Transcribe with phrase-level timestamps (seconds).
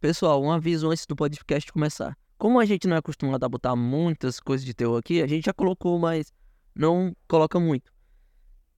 [0.00, 2.16] Pessoal, um aviso antes do podcast começar.
[2.38, 5.44] Como a gente não é acostumado a botar muitas coisas de terror aqui, a gente
[5.44, 6.32] já colocou, mas
[6.74, 7.92] não coloca muito.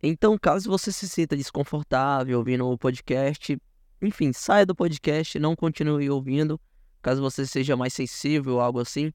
[0.02, 3.56] Então, caso você se sinta desconfortável ouvindo o podcast,
[4.02, 6.60] enfim, saia do podcast, não continue ouvindo,
[7.00, 9.12] caso você seja mais sensível ou algo assim.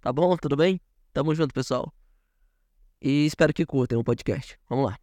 [0.00, 0.34] Tá bom?
[0.38, 0.80] Tudo bem?
[1.12, 1.92] Tamo junto, pessoal.
[2.98, 4.58] E espero que curtem o podcast.
[4.70, 5.01] Vamos lá.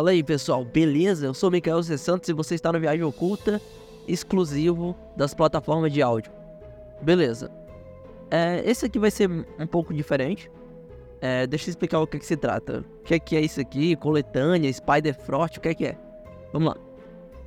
[0.00, 1.26] Fala aí pessoal, beleza?
[1.26, 1.98] Eu sou o Mikael C.
[1.98, 3.60] Santos e você está no Viagem Oculta,
[4.08, 6.32] exclusivo das plataformas de áudio.
[7.02, 7.50] Beleza.
[8.30, 10.50] É, esse aqui vai ser um pouco diferente.
[11.20, 12.82] É, deixa eu explicar o que, que se trata.
[13.00, 13.94] O que é, que é isso aqui?
[13.94, 15.98] Coletânea, Spider Frost, o que é que é?
[16.50, 16.76] Vamos lá.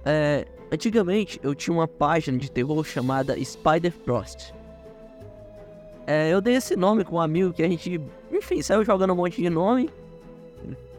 [0.06, 4.54] É, antigamente eu tinha uma página de terror chamada Spider Frost.
[6.06, 8.00] É, eu dei esse nome com um amigo que a gente,
[8.32, 9.90] enfim, saiu jogando um monte de nome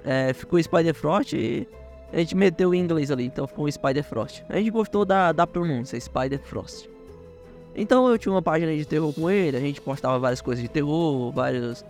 [0.05, 1.67] é, ficou Spider Frost e
[2.13, 4.45] a gente meteu o inglês ali, então ficou Spider Frost.
[4.49, 6.89] A gente gostou da, da pronúncia, Spider Frost.
[7.75, 10.69] Então eu tinha uma página de terror com ele, a gente postava várias coisas de
[10.69, 11.85] terror, vários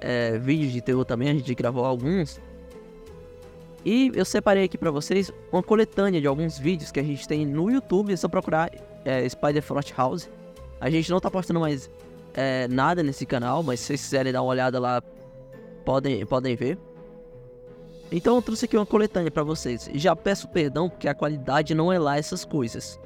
[0.00, 2.38] é, vídeos de terror também, a gente gravou alguns.
[3.84, 7.46] E eu separei aqui pra vocês uma coletânea de alguns vídeos que a gente tem
[7.46, 8.70] no YouTube, é só procurar
[9.04, 10.28] é, Spider Frost House.
[10.80, 11.88] A gente não tá postando mais
[12.34, 15.02] é, nada nesse canal, mas se vocês quiserem dar uma olhada lá,
[15.84, 16.76] podem, podem ver.
[18.10, 19.90] Então eu trouxe aqui uma coletânea para vocês.
[19.94, 23.00] Já peço perdão porque a qualidade não é lá essas coisas.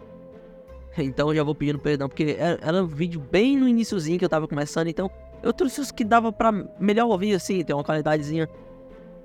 [0.99, 4.25] Então eu já vou pedindo perdão porque era, era um vídeo bem no iníciozinho que
[4.25, 5.11] eu tava começando, então
[5.43, 8.49] eu trouxe os que dava para melhor ouvir assim, tem uma qualidadezinha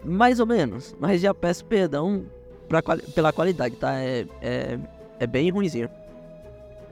[0.03, 2.25] mais ou menos, mas já peço perdão
[2.69, 2.81] pra,
[3.13, 3.99] pela qualidade, tá?
[3.99, 4.79] É, é,
[5.19, 5.89] é bem ruimzinho.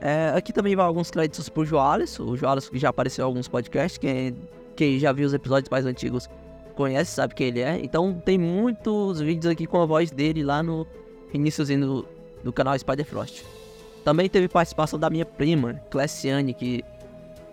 [0.01, 3.47] É, aqui também vai alguns créditos pro Joales, o Joales que já apareceu em alguns
[3.47, 4.35] podcasts, quem,
[4.75, 6.27] quem já viu os episódios mais antigos
[6.73, 7.79] conhece, sabe quem ele é.
[7.83, 10.85] Então tem muitos vídeos aqui com a voz dele lá no
[11.33, 12.07] iníciozinho do,
[12.43, 13.43] do canal Spider Frost.
[14.03, 16.83] Também teve participação da minha prima, Clessiane, que,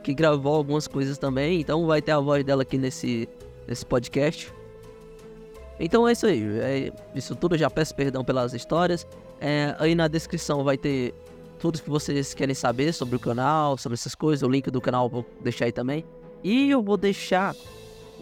[0.02, 1.60] que gravou algumas coisas também.
[1.60, 3.28] Então vai ter a voz dela aqui nesse,
[3.66, 4.52] nesse podcast.
[5.78, 6.42] Então é isso aí.
[6.60, 7.54] É isso tudo.
[7.54, 9.06] Eu já peço perdão pelas histórias.
[9.40, 11.14] É, aí na descrição vai ter
[11.58, 14.42] tudo que vocês querem saber sobre o canal, sobre essas coisas.
[14.42, 16.04] O link do canal vou deixar aí também.
[16.42, 17.54] E eu vou deixar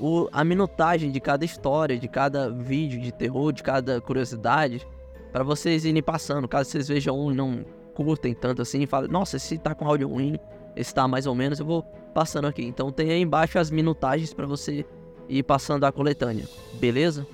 [0.01, 4.87] o, a minutagem de cada história, de cada vídeo de terror, de cada curiosidade,
[5.33, 6.49] para vocês irem passando.
[6.49, 7.65] Caso vocês vejam um e não
[7.95, 10.39] curtem tanto assim, falem, nossa, esse tá com áudio ruim,
[10.77, 11.83] esse tá mais ou menos, eu vou
[12.15, 12.65] passando aqui.
[12.65, 14.87] Então tem aí embaixo as minutagens para você
[15.29, 16.45] ir passando a coletânea,
[16.75, 17.27] beleza?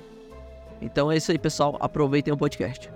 [0.81, 1.77] Então é isso aí, pessoal.
[1.81, 2.94] Aproveitem o podcast.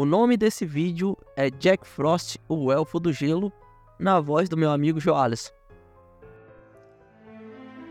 [0.00, 3.52] O nome desse vídeo é Jack Frost, o Elfo do Gelo,
[3.98, 5.52] na voz do meu amigo Joales.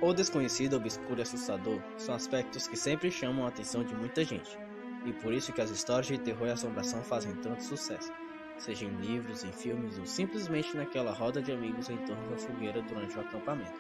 [0.02, 4.58] O desconhecido, obscuro e assustador são aspectos que sempre chamam a atenção de muita gente,
[5.06, 8.12] e por isso que as histórias de terror e assombração fazem tanto sucesso,
[8.58, 12.82] seja em livros, em filmes ou simplesmente naquela roda de amigos em torno da fogueira
[12.82, 13.80] durante o acampamento.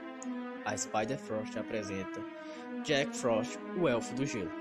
[0.66, 2.22] A Spider Frost apresenta
[2.84, 4.58] Jack Frost, o Elfo do Gelo.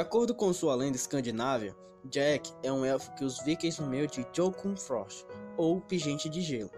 [0.00, 4.26] Acordo com sua lenda escandinávia, Jack é um elfo que os vikings nomeiam de
[4.76, 5.26] Frost,
[5.58, 6.70] ou Pingente de Gelo.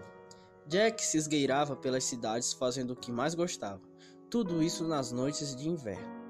[0.67, 3.81] Jack se esgueirava pelas cidades fazendo o que mais gostava,
[4.29, 6.21] tudo isso nas noites de inverno.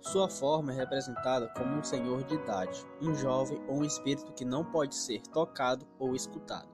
[0.00, 4.44] Sua forma é representada como um senhor de idade, um jovem ou um espírito que
[4.44, 6.68] não pode ser tocado ou escutado.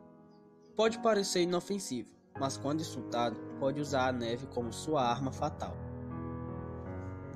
[0.77, 5.88] Pode parecer inofensivo, mas quando insultado, pode usar a neve como sua arma fatal.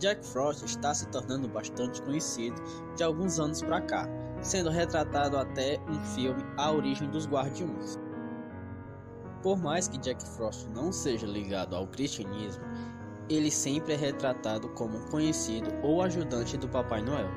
[0.03, 2.61] Jack Frost está se tornando bastante conhecido
[2.97, 4.09] de alguns anos para cá,
[4.41, 8.01] sendo retratado até um filme A Origem dos Guardiões.
[9.45, 12.65] Por mais que Jack Frost não seja ligado ao cristianismo,
[13.31, 17.31] ele sempre é retratado como conhecido ou ajudante do Papai Noel,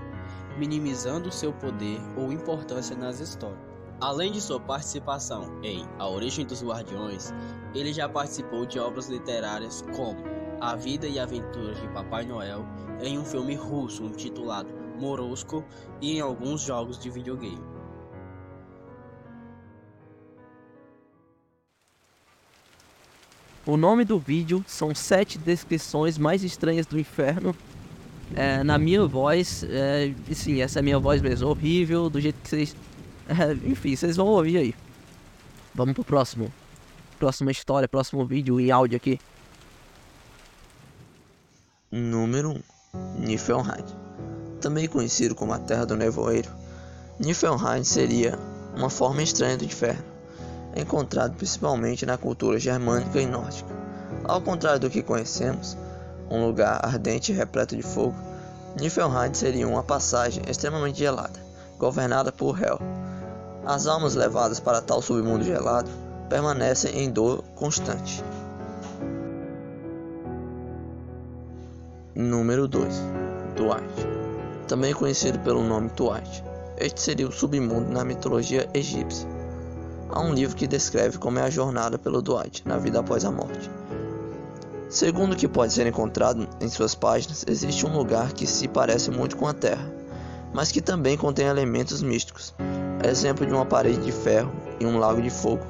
[0.57, 3.59] minimizando seu poder ou importância nas histórias.
[4.01, 7.31] Além de sua participação em A Origem dos Guardiões,
[7.75, 12.65] ele já participou de obras literárias como a vida e aventuras de Papai Noel
[13.01, 14.69] em um filme russo intitulado
[14.99, 15.63] Morosko
[16.01, 17.61] e em alguns jogos de videogame.
[23.65, 27.55] O nome do vídeo são sete descrições mais estranhas do inferno.
[28.35, 32.49] É, na minha voz, é, sim, essa é minha voz mesmo, horrível, do jeito que
[32.49, 32.75] vocês.
[33.27, 34.75] É, enfim, vocês vão ouvir aí.
[35.73, 36.53] Vamos pro próximo.
[37.17, 39.19] Próxima história, próximo vídeo em áudio aqui.
[41.91, 43.85] Número 1 Niflheim
[44.59, 46.49] Também conhecido como a Terra do Nevoeiro,
[47.19, 48.39] Niflheim seria
[48.75, 50.03] uma forma estranha do inferno,
[50.75, 53.69] encontrado principalmente na cultura germânica e nórdica.
[54.23, 55.77] Ao contrário do que conhecemos,
[56.27, 58.15] um lugar ardente e repleto de fogo,
[58.79, 61.39] Niflheim seria uma passagem extremamente gelada,
[61.77, 62.79] governada por Hel.
[63.63, 65.89] As almas levadas para tal submundo gelado
[66.29, 68.23] permanecem em dor constante.
[72.17, 72.95] Número 2
[73.57, 74.07] Duarte
[74.69, 76.41] Também conhecido pelo nome Duarte,
[76.77, 79.27] este seria o submundo na mitologia egípcia.
[80.09, 83.31] Há um livro que descreve como é a jornada pelo Duarte na vida após a
[83.31, 83.69] morte.
[84.87, 89.11] Segundo o que pode ser encontrado em suas páginas, existe um lugar que se parece
[89.11, 89.91] muito com a Terra,
[90.53, 92.55] mas que também contém elementos místicos,
[93.03, 95.65] exemplo de uma parede de ferro e um lago de fogo.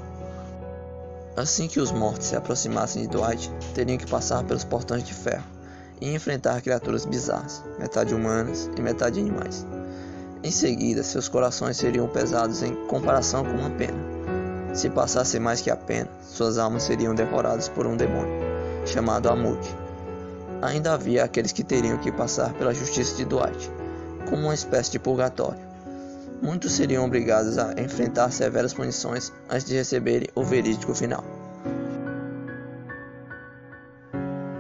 [1.35, 5.54] Assim que os mortos se aproximassem de Dwight, teriam que passar pelos portões de ferro
[6.01, 9.65] e enfrentar criaturas bizarras, metade humanas e metade animais.
[10.43, 13.97] Em seguida, seus corações seriam pesados em comparação com uma pena.
[14.73, 18.43] Se passassem mais que a pena, suas almas seriam devoradas por um demônio,
[18.85, 19.59] chamado Amud.
[20.61, 23.71] Ainda havia aqueles que teriam que passar pela justiça de Dwight,
[24.29, 25.65] como uma espécie de purgatório.
[26.41, 31.23] Muitos seriam obrigados a enfrentar severas punições antes de receberem o verídico final.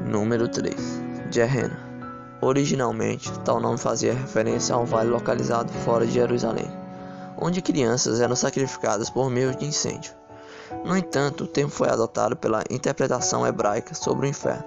[0.09, 1.77] Número 3 Gehenna.
[2.41, 6.69] Originalmente, tal nome fazia referência a um vale localizado fora de Jerusalém,
[7.37, 10.13] onde crianças eram sacrificadas por meio de incêndio.
[10.83, 14.65] No entanto, o termo foi adotado pela interpretação hebraica sobre o inferno.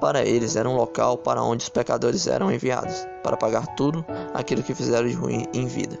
[0.00, 4.62] Para eles, era um local para onde os pecadores eram enviados, para pagar tudo aquilo
[4.62, 5.98] que fizeram de ruim em vida.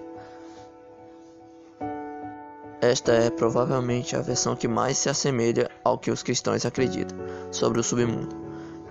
[2.80, 7.16] Esta é provavelmente a versão que mais se assemelha ao que os cristãos acreditam
[7.50, 8.43] sobre o submundo.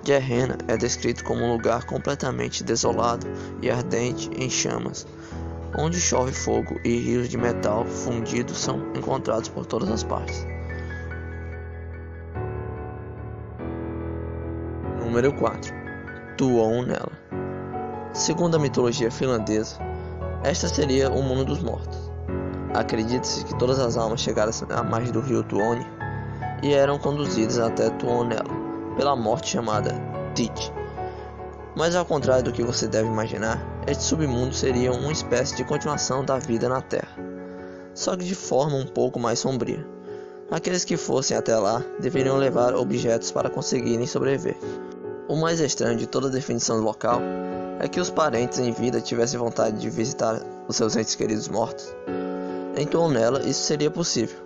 [0.03, 3.25] Gehenna é descrito como um lugar completamente desolado
[3.61, 5.07] e ardente em chamas,
[5.77, 10.45] onde chove fogo e rios de metal fundido são encontrados por todas as partes.
[14.99, 15.73] Número 4
[16.37, 17.11] Tuonela
[18.13, 19.77] Segundo a mitologia finlandesa,
[20.43, 22.11] esta seria o mundo dos mortos.
[22.73, 25.85] Acredita-se que todas as almas chegaram à margem do rio Tuoni
[26.61, 28.62] e eram conduzidas até Tuonela
[28.95, 29.93] pela morte chamada
[30.35, 30.71] Tit.
[31.75, 36.23] Mas ao contrário do que você deve imaginar, este submundo seria uma espécie de continuação
[36.23, 37.17] da vida na Terra,
[37.93, 39.85] só que de forma um pouco mais sombria.
[40.51, 44.57] Aqueles que fossem até lá deveriam levar objetos para conseguirem sobreviver.
[45.27, 47.19] O mais estranho de toda a definição do local
[47.79, 51.93] é que os parentes em vida tivessem vontade de visitar os seus entes queridos mortos.
[52.77, 54.37] Então nela isso seria possível.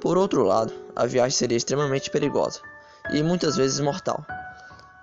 [0.00, 2.60] Por outro lado, a viagem seria extremamente perigosa,
[3.12, 4.24] e muitas vezes mortal,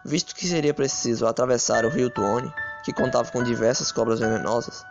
[0.03, 4.83] visto que seria preciso atravessar o rio Tuone, que contava com diversas cobras venenosas.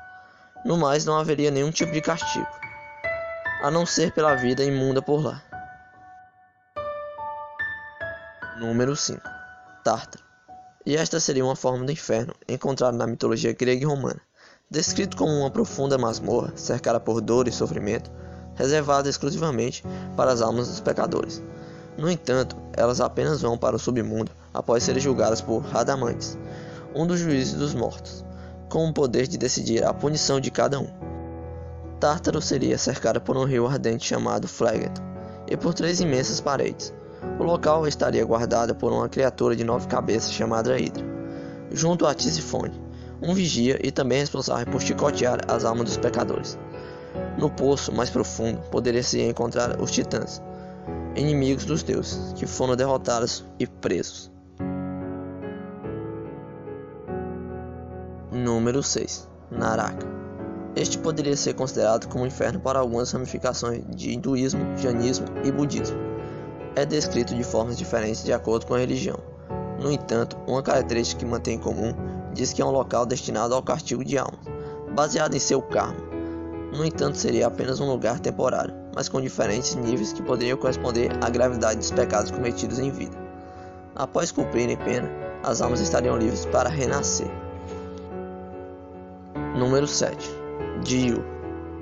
[0.65, 2.47] No mais, não haveria nenhum tipo de castigo,
[3.63, 5.43] a não ser pela vida imunda por lá.
[8.59, 9.21] Número 5
[9.85, 10.25] Tártaro
[10.85, 14.21] E esta seria uma forma do inferno encontrada na mitologia grega e romana,
[14.71, 18.11] descrito como uma profunda masmorra cercada por dor e sofrimento,
[18.55, 19.85] reservada exclusivamente
[20.17, 21.43] para as almas dos pecadores.
[21.99, 26.39] No entanto, elas apenas vão para o submundo após serem julgadas por Radamantes,
[26.95, 28.25] um dos juízes dos mortos,
[28.69, 30.89] com o poder de decidir a punição de cada um.
[31.99, 35.03] Tártaro seria cercada por um rio ardente chamado Phlegethon
[35.49, 36.93] e por três imensas paredes.
[37.39, 41.05] O local estaria guardado por uma criatura de nove cabeças chamada Hidra,
[41.71, 42.79] junto a Tisifone,
[43.23, 46.59] um vigia e também responsável por chicotear as almas dos pecadores.
[47.39, 50.43] No poço mais profundo poderia-se encontrar os titãs,
[51.17, 54.31] inimigos dos deuses, que foram derrotados e presos.
[58.31, 60.07] Número 6 Naraka
[60.75, 65.97] Este poderia ser considerado como um inferno para algumas ramificações de hinduísmo, jainismo e budismo.
[66.75, 69.19] É descrito de formas diferentes de acordo com a religião.
[69.81, 71.95] No entanto, uma característica que mantém em comum
[72.35, 74.41] diz que é um local destinado ao castigo de almas,
[74.95, 76.06] baseado em seu karma.
[76.77, 81.31] No entanto, seria apenas um lugar temporário, mas com diferentes níveis que poderiam corresponder à
[81.31, 83.17] gravidade dos pecados cometidos em vida.
[83.95, 85.11] Após cumprirem pena,
[85.43, 87.31] as almas estariam livres para renascer.
[89.57, 90.31] Número 7
[90.85, 91.25] Jiu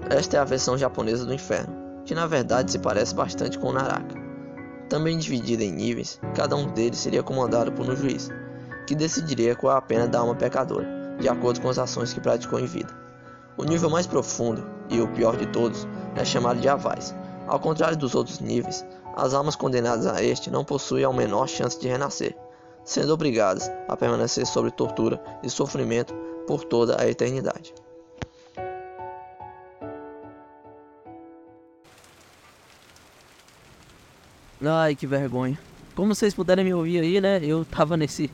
[0.09, 1.75] Esta é a versão japonesa do inferno,
[2.05, 4.15] que na verdade se parece bastante com Naraka.
[4.89, 8.31] Também dividida em níveis, cada um deles seria comandado por um juiz,
[8.87, 10.87] que decidiria qual é a pena da alma pecadora,
[11.19, 13.03] de acordo com as ações que praticou em vida.
[13.56, 17.14] O nível mais profundo, e o pior de todos, é chamado de avais.
[17.46, 18.84] Ao contrário dos outros níveis,
[19.16, 22.37] as almas condenadas a este não possuem a menor chance de renascer,
[22.84, 26.14] sendo obrigadas a permanecer sob tortura e sofrimento
[26.46, 27.73] por toda a eternidade.
[34.66, 35.58] Ai, que vergonha.
[35.95, 37.41] Como vocês puderem me ouvir aí, né?
[37.43, 38.31] Eu tava nesse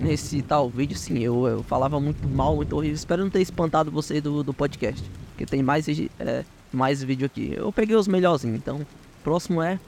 [0.00, 2.94] nesse tal vídeo, sim, eu, eu falava muito mal, muito horrível.
[2.94, 5.02] Espero não ter espantado você do, do podcast.
[5.30, 7.52] Porque tem mais, é, mais vídeo aqui.
[7.54, 8.86] Eu peguei os melhorzinhos, então.
[9.22, 9.78] Próximo é.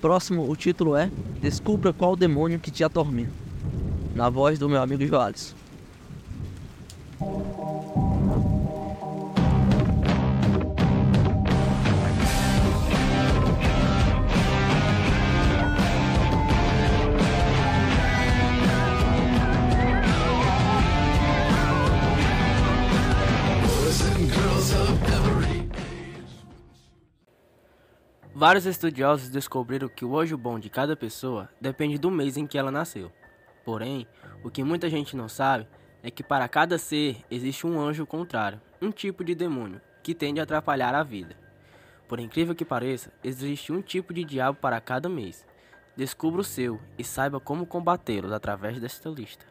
[0.00, 1.10] Próximo, o título é
[1.40, 3.32] Descubra qual demônio que te atormenta.
[4.14, 5.54] Na voz do meu amigo Joales.
[28.38, 32.58] Vários estudiosos descobriram que o anjo bom de cada pessoa depende do mês em que
[32.58, 33.10] ela nasceu.
[33.64, 34.06] Porém,
[34.44, 35.66] o que muita gente não sabe
[36.02, 40.38] é que para cada ser existe um anjo contrário, um tipo de demônio, que tende
[40.38, 41.34] a atrapalhar a vida.
[42.06, 45.46] Por incrível que pareça, existe um tipo de diabo para cada mês.
[45.96, 49.46] Descubra o seu e saiba como combatê-los através desta lista.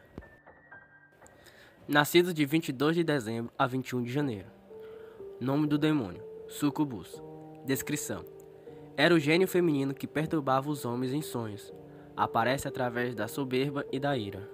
[1.87, 4.47] Nascido de 22 de dezembro a 21 de janeiro.
[5.41, 7.19] Nome do demônio: Sucubus.
[7.65, 8.34] Descrição:
[8.97, 11.73] era o gênio feminino que perturbava os homens em sonhos.
[12.15, 14.49] Aparece através da soberba e da ira.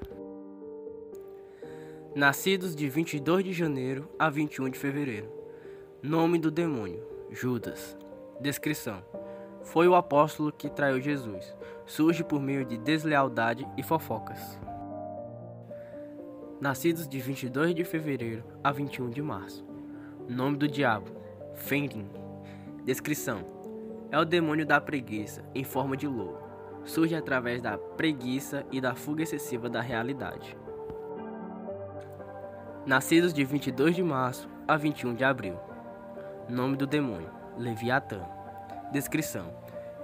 [2.15, 5.31] Nascidos de 22 de janeiro a 21 de fevereiro.
[6.01, 7.95] Nome do demônio: Judas.
[8.39, 9.03] Descrição:
[9.63, 11.55] Foi o apóstolo que traiu Jesus.
[11.85, 14.59] Surge por meio de deslealdade e fofocas.
[16.59, 19.63] Nascidos de 22 de fevereiro a 21 de março.
[20.27, 21.11] Nome do diabo:
[21.53, 22.09] Fenrin.
[22.83, 23.60] Descrição:
[24.11, 26.37] é o demônio da preguiça, em forma de lobo.
[26.83, 30.57] Surge através da preguiça e da fuga excessiva da realidade.
[32.85, 35.57] Nascidos de 22 de março a 21 de abril.
[36.49, 38.21] Nome do demônio: Leviatã.
[38.91, 39.53] Descrição: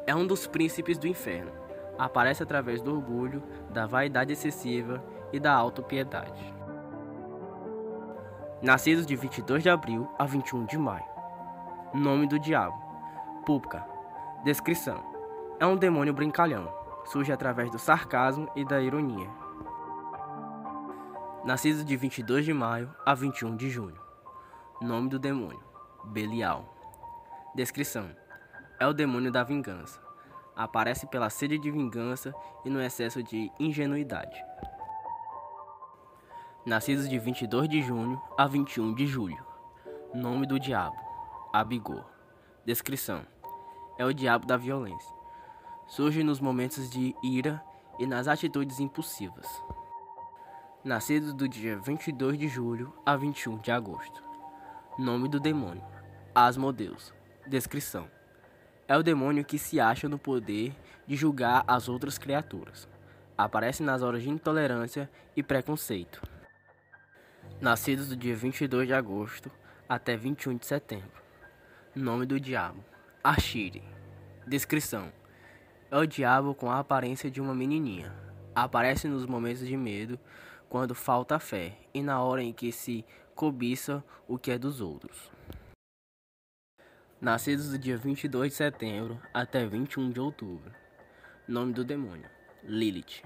[0.05, 1.51] É um dos príncipes do inferno.
[1.97, 6.53] Aparece através do orgulho, da vaidade excessiva e da autopiedade.
[8.61, 11.05] Nascidos de 22 de abril a 21 de maio.
[11.93, 12.77] Nome do diabo:
[13.45, 13.96] Pública.
[14.47, 15.03] Descrição:
[15.59, 16.73] É um demônio brincalhão.
[17.03, 19.29] Surge através do sarcasmo e da ironia.
[21.43, 23.99] Nascido de 22 de maio a 21 de junho.
[24.81, 25.61] Nome do demônio:
[26.05, 26.63] Belial.
[27.55, 28.09] Descrição:
[28.79, 29.99] É o demônio da vingança.
[30.55, 34.41] Aparece pela sede de vingança e no excesso de ingenuidade.
[36.65, 39.45] Nascidos de 22 de junho a 21 de julho.
[40.13, 40.95] Nome do diabo:
[41.51, 42.05] Abigor.
[42.65, 43.25] Descrição:
[43.97, 45.15] é o diabo da violência.
[45.87, 47.63] Surge nos momentos de ira
[47.97, 49.47] e nas atitudes impulsivas.
[50.83, 54.23] Nascido do dia 22 de julho a 21 de agosto.
[54.97, 55.83] Nome do demônio:
[56.33, 57.13] Asmodeus.
[57.45, 58.09] Descrição:
[58.87, 60.75] É o demônio que se acha no poder
[61.05, 62.87] de julgar as outras criaturas.
[63.37, 66.21] Aparece nas horas de intolerância e preconceito.
[67.61, 69.49] Nascidos do dia 22 de agosto
[69.87, 71.21] até 21 de setembro.
[71.95, 72.83] Nome do diabo:
[73.23, 73.83] Ashiri.
[74.45, 75.11] Descrição:
[75.91, 78.13] É o diabo com a aparência de uma menininha.
[78.55, 80.19] Aparece nos momentos de medo,
[80.69, 83.03] quando falta fé e na hora em que se
[83.35, 85.31] cobiça o que é dos outros.
[87.19, 90.71] Nascidos do dia 22 de setembro até 21 de outubro.
[91.47, 92.29] Nome do demônio:
[92.63, 93.23] Lilith.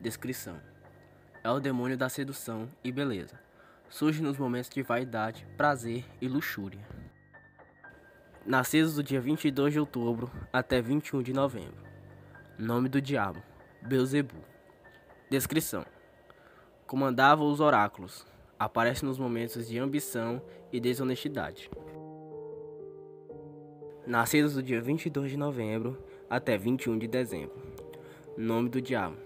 [0.00, 0.60] Descrição:
[1.44, 3.38] É o demônio da sedução e beleza.
[3.90, 6.84] Surge nos momentos de vaidade, prazer e luxúria
[8.48, 11.84] nascidos do dia 22 de outubro até 21 de novembro.
[12.58, 13.42] Nome do diabo:
[13.82, 14.36] Beuzebu.
[15.28, 15.84] Descrição:
[16.86, 18.26] Comandava os oráculos.
[18.58, 21.70] Aparece nos momentos de ambição e desonestidade.
[24.06, 27.62] Nascidos do dia 22 de novembro até 21 de dezembro.
[28.34, 29.18] Nome do diabo: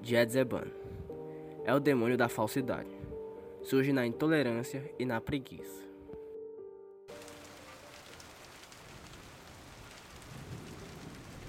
[0.00, 0.68] Jedzeban.
[1.64, 2.96] É o demônio da falsidade.
[3.60, 5.87] Surge na intolerância e na preguiça.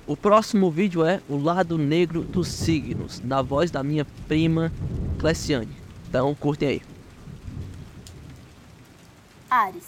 [0.09, 4.71] O próximo vídeo é o lado negro dos signos, na voz da minha prima
[5.19, 5.77] Cleciane.
[6.07, 6.81] Então curtem aí.
[9.47, 9.87] Ares.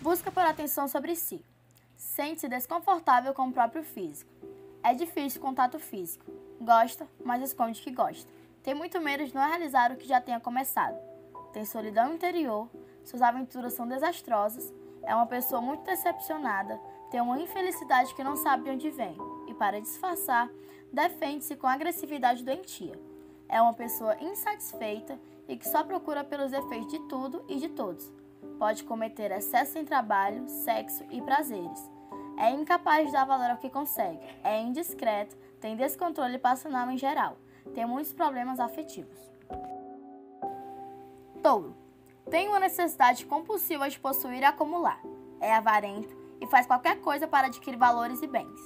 [0.00, 1.40] Busca por atenção sobre si.
[1.96, 4.28] Sente-se desconfortável com o próprio físico.
[4.82, 6.24] É difícil contato físico.
[6.60, 8.28] Gosta, mas esconde que gosta.
[8.64, 10.96] Tem muito medo de não realizar o que já tenha começado.
[11.52, 12.68] Tem solidão interior,
[13.04, 14.74] suas aventuras são desastrosas,
[15.04, 16.80] é uma pessoa muito decepcionada,
[17.12, 20.48] tem uma infelicidade que não sabe de onde vem para disfarçar,
[20.92, 22.98] defende-se com agressividade doentia.
[23.48, 28.12] É uma pessoa insatisfeita e que só procura pelos efeitos de tudo e de todos.
[28.58, 31.90] Pode cometer excesso em trabalho, sexo e prazeres.
[32.38, 37.36] É incapaz de dar valor ao que consegue, é indiscreto, tem descontrole passional em geral,
[37.74, 39.18] tem muitos problemas afetivos.
[41.42, 41.74] Touro.
[42.30, 45.00] Tem uma necessidade compulsiva de possuir e acumular.
[45.40, 48.60] É avarento e faz qualquer coisa para adquirir valores e bens.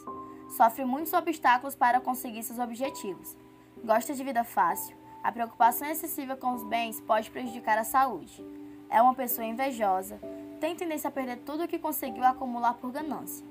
[0.51, 3.37] Sofre muitos obstáculos para conseguir seus objetivos.
[3.85, 4.97] Gosta de vida fácil.
[5.23, 8.45] A preocupação excessiva com os bens pode prejudicar a saúde.
[8.89, 10.21] É uma pessoa invejosa.
[10.61, 13.47] Tem tendência a perder tudo o que conseguiu acumular por ganância.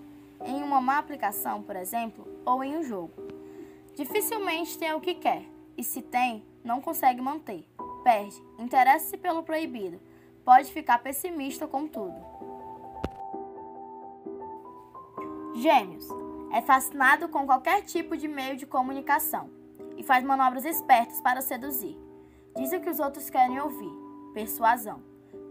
[0.45, 3.13] Em uma má aplicação, por exemplo, ou em um jogo.
[3.95, 5.45] Dificilmente tem o que quer,
[5.77, 7.67] e se tem, não consegue manter.
[8.03, 9.99] Perde, interessa-se pelo proibido,
[10.45, 12.15] pode ficar pessimista com tudo.
[15.55, 16.28] Gêmeos.
[16.51, 19.49] É fascinado com qualquer tipo de meio de comunicação
[19.95, 21.97] e faz manobras espertas para seduzir.
[22.55, 23.91] Diz o que os outros querem ouvir.
[24.33, 25.01] Persuasão.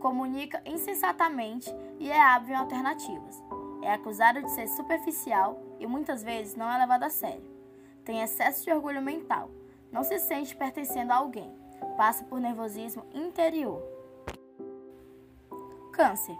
[0.00, 3.42] Comunica insensatamente e é hábil em alternativas.
[3.82, 7.44] É acusado de ser superficial e muitas vezes não é levado a sério.
[8.04, 9.50] Tem excesso de orgulho mental.
[9.92, 11.52] Não se sente pertencendo a alguém.
[11.96, 13.82] Passa por nervosismo interior.
[15.92, 16.36] Câncer.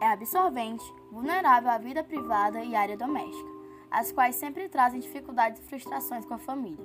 [0.00, 3.50] É absorvente, vulnerável à vida privada e área doméstica,
[3.94, 6.84] as quais sempre trazem dificuldades e frustrações com a família.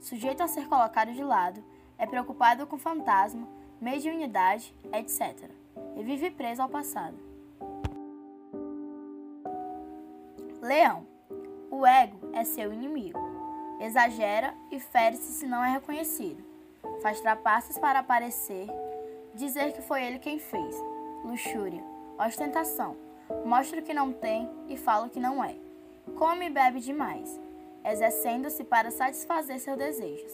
[0.00, 1.62] Sujeito a ser colocado de lado,
[1.98, 3.48] é preocupado com fantasma,
[3.80, 5.50] mediunidade, etc.
[5.96, 7.16] E vive preso ao passado.
[10.62, 11.06] Leão.
[11.70, 13.18] O ego é seu inimigo.
[13.80, 16.44] Exagera e fere-se se não é reconhecido.
[17.02, 18.68] Faz trapaças para aparecer,
[19.34, 20.76] dizer que foi ele quem fez.
[21.24, 22.96] Luxúria ostentação.
[23.44, 25.65] Mostra o que não tem e fala o que não é.
[26.16, 27.40] Come e bebe demais,
[27.84, 30.32] exercendo-se para satisfazer seus desejos.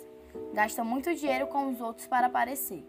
[0.52, 2.84] Gasta muito dinheiro com os outros para aparecer.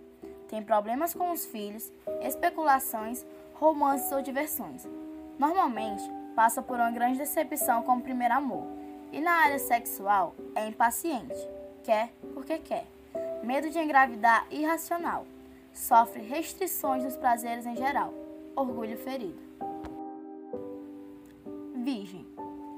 [0.48, 3.26] Tem problemas com os filhos, especulações,
[3.56, 4.88] romances ou diversões.
[5.40, 6.04] Normalmente,
[6.36, 8.66] passa por uma grande decepção com o primeiro amor.
[9.12, 11.48] E na área sexual, é impaciente.
[11.84, 12.86] Quer porque quer.
[13.44, 15.26] Medo de engravidar irracional.
[15.74, 18.14] Sofre restrições nos prazeres em geral
[18.56, 19.40] orgulho ferido.
[21.84, 22.33] Virgem.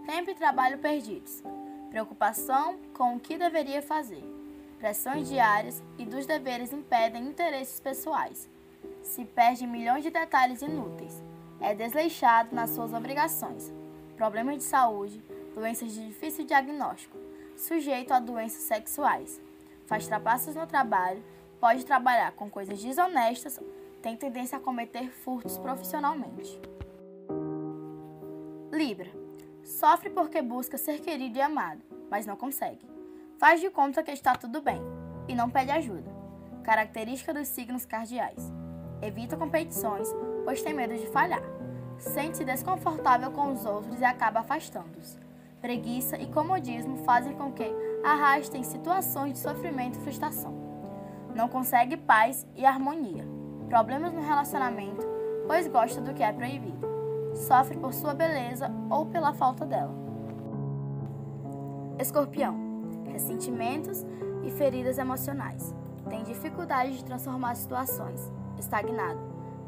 [0.05, 1.43] Tempo e trabalho perdidos.
[1.89, 4.23] Preocupação com o que deveria fazer.
[4.79, 8.49] Pressões diárias e dos deveres impedem interesses pessoais.
[9.01, 11.23] Se perde milhões de detalhes inúteis.
[11.59, 13.73] É desleixado nas suas obrigações.
[14.15, 17.17] Problemas de saúde, doenças de difícil diagnóstico.
[17.55, 19.41] Sujeito a doenças sexuais.
[19.85, 21.23] Faz trapaças no trabalho.
[21.59, 23.59] Pode trabalhar com coisas desonestas
[24.05, 26.61] tem tendência a cometer furtos profissionalmente.
[28.71, 29.24] Libra.
[29.65, 32.87] Sofre porque busca ser querido e amado, mas não consegue.
[33.39, 34.79] Faz de conta que está tudo bem
[35.27, 36.09] e não pede ajuda.
[36.63, 38.53] Característica dos signos cardeais.
[39.01, 40.07] Evita competições,
[40.43, 41.41] pois tem medo de falhar.
[41.97, 45.17] Sente-se desconfortável com os outros e acaba afastando-os.
[45.59, 47.65] Preguiça e comodismo fazem com que
[48.03, 50.53] arrastem situações de sofrimento e frustração.
[51.33, 53.25] Não consegue paz e harmonia
[53.67, 55.05] problemas no relacionamento,
[55.47, 56.94] pois gosta do que é proibido.
[57.35, 59.93] Sofre por sua beleza ou pela falta dela.
[61.99, 62.55] Escorpião.
[63.05, 64.05] Ressentimentos
[64.43, 65.75] e feridas emocionais.
[66.09, 68.31] Tem dificuldade de transformar situações.
[68.57, 69.19] Estagnado.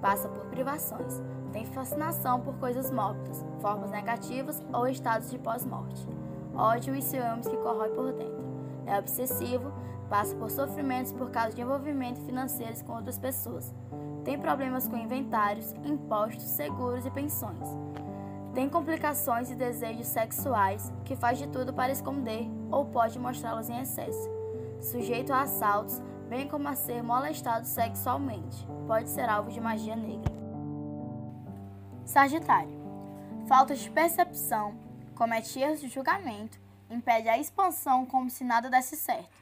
[0.01, 1.21] Passa por privações.
[1.51, 6.07] Tem fascinação por coisas mortas, formas negativas ou estados de pós-morte.
[6.53, 8.45] Ódio e ciúmes que corrói por dentro.
[8.85, 9.71] É obsessivo,
[10.09, 13.73] passa por sofrimentos por causa de envolvimento financeiros com outras pessoas.
[14.27, 17.65] Tem problemas com inventários, impostos, seguros e pensões.
[18.53, 23.79] Tem complicações e desejos sexuais que faz de tudo para esconder ou pode mostrá-los em
[23.79, 24.29] excesso.
[24.81, 28.67] Sujeito a assaltos, bem como a ser molestado sexualmente.
[28.85, 30.29] Pode ser alvo de magia negra.
[32.03, 32.77] Sagitário.
[33.47, 34.75] Falta de percepção,
[35.15, 36.59] comete erros de julgamento,
[36.89, 39.37] impede a expansão como se nada desse certo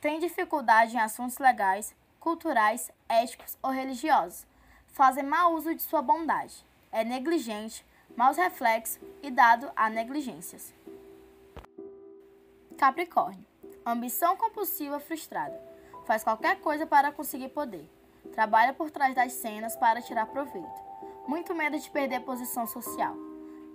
[0.00, 1.94] tem dificuldade em assuntos legais,
[2.28, 4.46] culturais, éticos ou religiosos,
[4.88, 6.62] fazem mau uso de sua bondade,
[6.92, 7.82] é negligente,
[8.14, 10.74] maus reflexos e dado a negligências.
[12.76, 13.46] Capricórnio.
[13.86, 15.58] Ambição compulsiva frustrada.
[16.04, 17.88] Faz qualquer coisa para conseguir poder.
[18.34, 20.68] Trabalha por trás das cenas para tirar proveito.
[21.26, 23.16] Muito medo de perder posição social.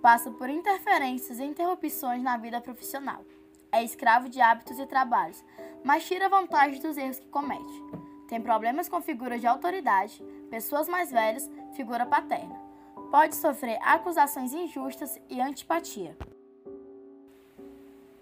[0.00, 3.24] Passa por interferências e interrupções na vida profissional.
[3.72, 5.44] É escravo de hábitos e trabalhos,
[5.82, 8.03] mas tira vantagem dos erros que comete.
[8.28, 12.58] Tem problemas com figuras de autoridade, pessoas mais velhas, figura paterna.
[13.10, 16.16] Pode sofrer acusações injustas e antipatia.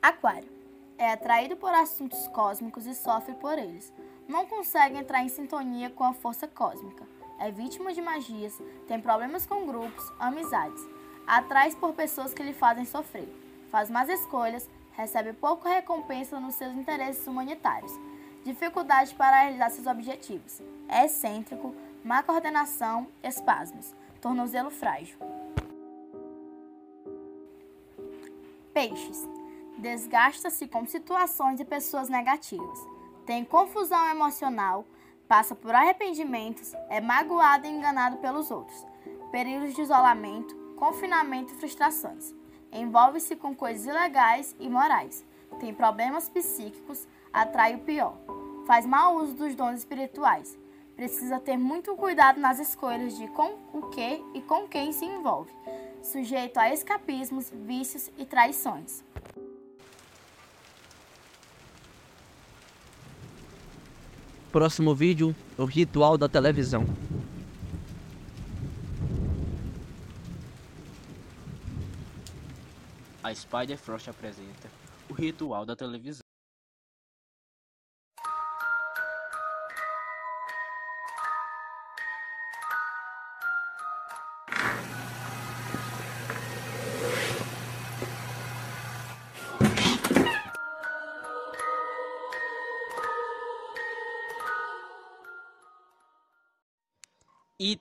[0.02, 0.50] Aquário.
[0.98, 3.92] É atraído por assuntos cósmicos e sofre por eles.
[4.28, 7.04] Não consegue entrar em sintonia com a força cósmica.
[7.38, 10.80] É vítima de magias, tem problemas com grupos, amizades.
[11.26, 13.28] Atrai por pessoas que lhe fazem sofrer.
[13.70, 17.92] Faz más escolhas, recebe pouca recompensa nos seus interesses humanitários.
[18.44, 20.60] Dificuldade para realizar seus objetivos.
[20.88, 21.74] É excêntrico,
[22.04, 23.94] má coordenação, espasmos.
[24.20, 25.18] Tornozelo frágil.
[28.72, 29.28] Peixes
[29.82, 32.78] desgasta-se com situações e pessoas negativas,
[33.26, 34.86] tem confusão emocional,
[35.26, 38.86] passa por arrependimentos, é magoado e enganado pelos outros,
[39.32, 42.32] períodos de isolamento, confinamento e frustrações.
[42.72, 45.24] Envolve-se com coisas ilegais e morais,
[45.58, 48.16] tem problemas psíquicos, atrai o pior,
[48.66, 50.58] faz mau uso dos dons espirituais.
[50.94, 55.50] Precisa ter muito cuidado nas escolhas de com o que e com quem se envolve,
[56.02, 59.02] sujeito a escapismos, vícios e traições.
[64.52, 66.84] Próximo vídeo, o ritual da televisão.
[73.22, 74.68] A Spider Frost apresenta
[75.08, 76.21] o ritual da televisão.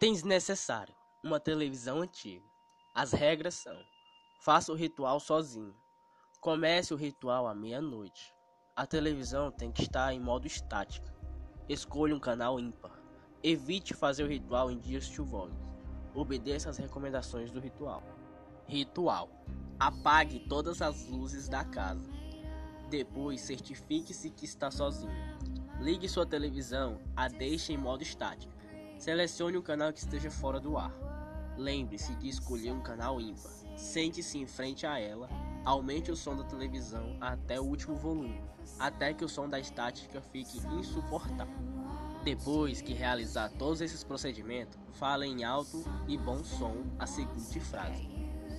[0.03, 2.43] Itens necessários: uma televisão antiga.
[2.91, 3.77] As regras são:
[4.39, 5.75] faça o ritual sozinho.
[6.39, 8.33] Comece o ritual à meia-noite.
[8.75, 11.07] A televisão tem que estar em modo estático.
[11.69, 12.99] Escolha um canal ímpar.
[13.43, 15.55] Evite fazer o ritual em dias chuvosos.
[16.15, 18.01] Obedeça às recomendações do ritual.
[18.65, 19.29] Ritual:
[19.79, 22.09] apague todas as luzes da casa.
[22.89, 25.13] Depois, certifique-se que está sozinho.
[25.79, 28.60] Ligue sua televisão a deixe em modo estático.
[29.01, 30.93] Selecione um canal que esteja fora do ar.
[31.57, 33.51] Lembre-se de escolher um canal ímpar.
[33.75, 35.27] Sente-se em frente a ela.
[35.65, 38.39] Aumente o som da televisão até o último volume,
[38.77, 41.51] até que o som da estática fique insuportável.
[42.23, 48.07] Depois que realizar todos esses procedimentos, fale em alto e bom som a seguinte frase: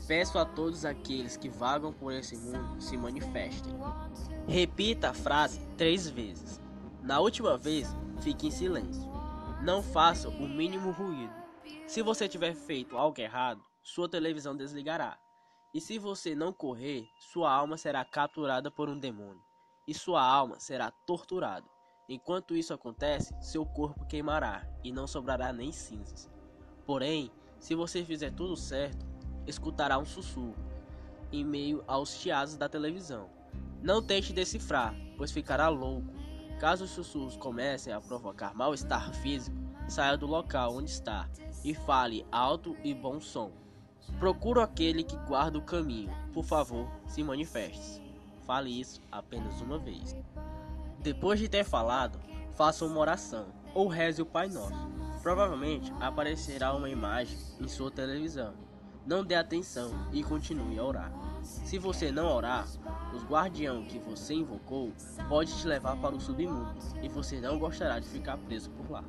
[0.09, 3.73] Peço a todos aqueles que vagam por esse mundo se manifestem.
[4.49, 6.61] Repita a frase três vezes.
[7.01, 9.12] Na última vez, fique em silêncio.
[9.63, 11.33] Não faça o mínimo ruído.
[11.87, 15.17] Se você tiver feito algo errado, sua televisão desligará.
[15.73, 19.41] E se você não correr, sua alma será capturada por um demônio.
[19.87, 21.65] E sua alma será torturada.
[22.09, 26.29] Enquanto isso acontece, seu corpo queimará e não sobrará nem cinzas.
[26.85, 29.07] Porém, se você fizer tudo certo,
[29.47, 30.57] escutará um sussurro
[31.31, 33.31] em meio aos chiados da televisão.
[33.81, 36.22] Não tente decifrar, pois ficará louco
[36.59, 39.57] Caso os sussurros comecem a provocar mal-estar físico,
[39.89, 41.29] saia do local onde está
[41.65, 43.51] e fale alto e bom som.
[44.19, 46.15] Procuro aquele que guarda o caminho.
[46.33, 48.01] Por favor, se manifeste.
[48.47, 50.17] Fale isso apenas uma vez.
[51.01, 52.19] Depois de ter falado,
[52.53, 54.91] faça uma oração ou reze o Pai Nosso.
[55.23, 58.55] Provavelmente aparecerá uma imagem em sua televisão.
[59.07, 61.32] Não dê atenção e continue a orar.
[61.43, 62.67] Se você não orar,
[63.15, 64.93] os guardião que você invocou
[65.29, 69.05] pode te levar para o submundo e você não gostará de ficar preso por lá.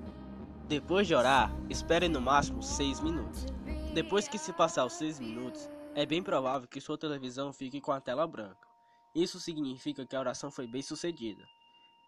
[0.68, 3.46] Depois de orar, espere no máximo 6 minutos.
[3.94, 7.92] Depois que se passar os 6 minutos, é bem provável que sua televisão fique com
[7.92, 8.68] a tela branca.
[9.14, 11.44] Isso significa que a oração foi bem sucedida.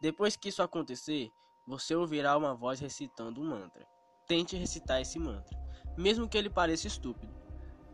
[0.01, 1.31] Depois que isso acontecer,
[1.67, 3.85] você ouvirá uma voz recitando um mantra.
[4.27, 5.55] Tente recitar esse mantra,
[5.95, 7.33] mesmo que ele pareça estúpido.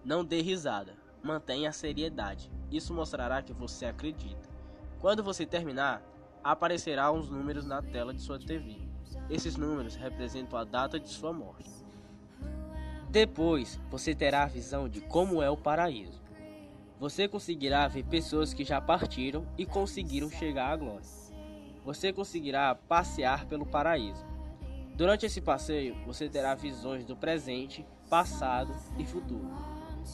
[0.06, 2.52] Não dê risada, mantenha a seriedade.
[2.72, 4.50] Isso mostrará que você acredita.
[5.00, 6.02] Quando você terminar,
[6.44, 8.78] aparecerá uns números na tela de sua TV.
[9.30, 11.70] Esses números representam a data de sua morte.
[13.10, 16.22] Depois, você terá a visão de como é o paraíso.
[17.00, 21.08] Você conseguirá ver pessoas que já partiram e conseguiram chegar à glória.
[21.84, 24.24] Você conseguirá passear pelo paraíso.
[24.96, 29.71] Durante esse passeio, você terá visões do presente, passado e futuro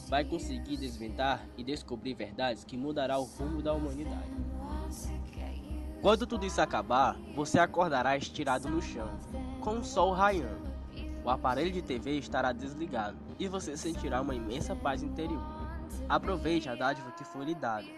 [0.08, 4.30] vai conseguir desvendar e descobrir verdades que mudará o rumo da humanidade.
[6.00, 9.08] Quando tudo isso acabar, você acordará estirado no chão,
[9.60, 10.68] com o sol raiando.
[11.24, 15.42] O aparelho de TV estará desligado e você sentirá uma imensa paz interior.
[16.08, 17.88] Aproveite a dádiva que foi lhe dada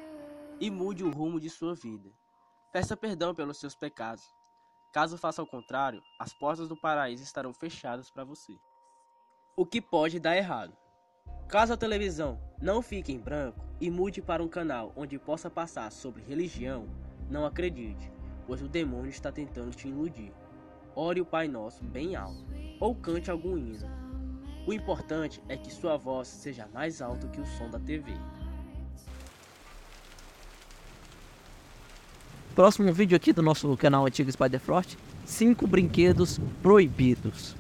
[0.59, 2.11] e mude o rumo de sua vida.
[2.73, 4.25] Peça perdão pelos seus pecados.
[4.93, 8.59] Caso faça o contrário, as portas do paraíso estarão fechadas para você.
[9.57, 10.77] O que pode dar errado?
[11.51, 15.91] Caso a televisão não fique em branco e mude para um canal onde possa passar
[15.91, 16.87] sobre religião,
[17.29, 18.09] não acredite,
[18.47, 20.33] pois o demônio está tentando te iludir.
[20.95, 22.47] Ore o Pai Nosso bem alto
[22.79, 23.91] ou cante algum hino.
[24.65, 28.13] O importante é que sua voz seja mais alta que o som da TV.
[32.55, 37.57] Próximo vídeo aqui do nosso canal Antigo Spiderfrost, 5 brinquedos proibidos.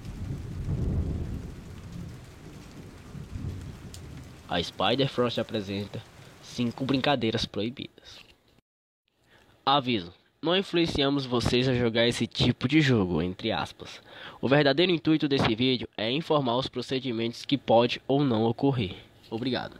[4.50, 6.02] A Spiderfrost apresenta
[6.42, 8.18] 5 brincadeiras proibidas.
[9.64, 14.02] Aviso: não influenciamos vocês a jogar esse tipo de jogo, entre aspas.
[14.40, 18.96] O verdadeiro intuito desse vídeo é informar os procedimentos que pode ou não ocorrer.
[19.30, 19.78] Obrigado.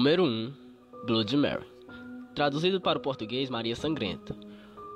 [0.00, 0.52] Número 1
[1.04, 1.66] Blood Mary
[2.34, 4.34] Traduzido para o português Maria Sangrenta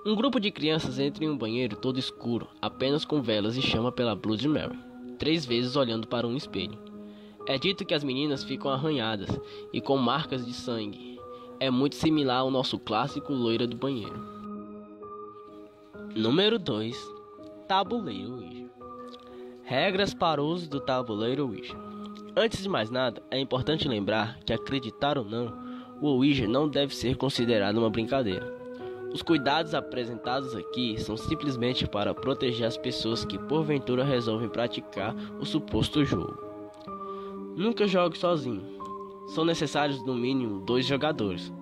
[0.06, 3.92] Um grupo de crianças entra em um banheiro todo escuro, apenas com velas e chama
[3.92, 4.78] pela Blood Mary,
[5.18, 6.78] três vezes olhando para um espelho.
[7.46, 9.28] É dito que as meninas ficam arranhadas
[9.74, 11.20] e com marcas de sangue.
[11.60, 14.18] É muito similar ao nosso clássico loira do banheiro.
[16.16, 16.96] Número 2
[17.68, 18.70] Tabuleiro Ouija
[19.64, 21.83] Regras para o uso do tabuleiro Ouija
[22.36, 25.56] Antes de mais nada, é importante lembrar que, acreditar ou não,
[26.00, 28.44] o Ouija não deve ser considerado uma brincadeira.
[29.12, 35.46] Os cuidados apresentados aqui são simplesmente para proteger as pessoas que porventura resolvem praticar o
[35.46, 36.36] suposto jogo.
[37.56, 38.64] Nunca jogue sozinho.
[39.28, 41.52] São necessários no mínimo dois jogadores.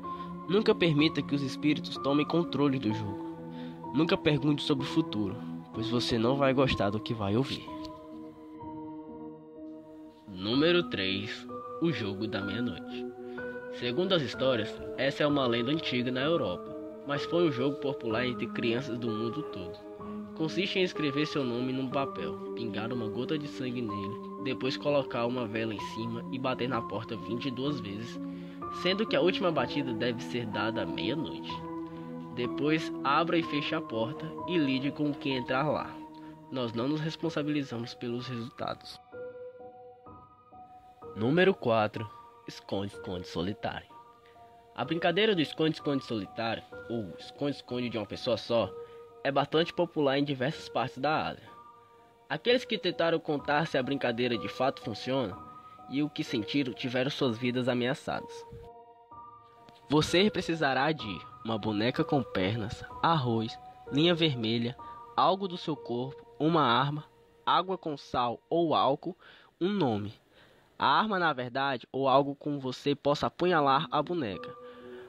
[0.49, 3.37] Nunca permita que os espíritos tomem controle do jogo.
[3.95, 5.37] Nunca pergunte sobre o futuro,
[5.75, 7.72] pois você não vai gostar do que vai ouvir.
[10.35, 11.47] Número 3
[11.83, 13.07] O Jogo da Meia-Noite
[13.75, 16.75] Segundo as histórias, essa é uma lenda antiga na Europa,
[17.07, 19.79] mas foi um jogo popular entre crianças do mundo todo.
[20.35, 25.27] Consiste em escrever seu nome num papel, pingar uma gota de sangue nele, depois colocar
[25.27, 28.19] uma vela em cima e bater na porta 22 vezes,
[28.83, 31.53] sendo que a última batida deve ser dada à meia-noite.
[32.35, 35.95] Depois, abra e feche a porta e lide com o que entrar lá.
[36.51, 38.99] Nós não nos responsabilizamos pelos resultados.
[41.15, 42.11] Número 4
[42.49, 43.87] Esconde-esconde solitário.
[44.75, 48.73] A brincadeira do esconde-esconde solitário, ou esconde-esconde de uma pessoa só,
[49.23, 51.47] é bastante popular em diversas partes da Ásia.
[52.31, 55.37] Aqueles que tentaram contar se a brincadeira de fato funciona
[55.91, 58.47] e o que sentiram tiveram suas vidas ameaçadas.
[59.91, 63.59] Você precisará de uma boneca com pernas, arroz,
[63.93, 64.75] linha vermelha,
[65.15, 67.05] algo do seu corpo, uma arma,
[67.45, 69.15] água com sal ou álcool,
[69.61, 70.22] um nome
[70.83, 74.53] a arma, na verdade, ou algo com você possa apunhalar a boneca.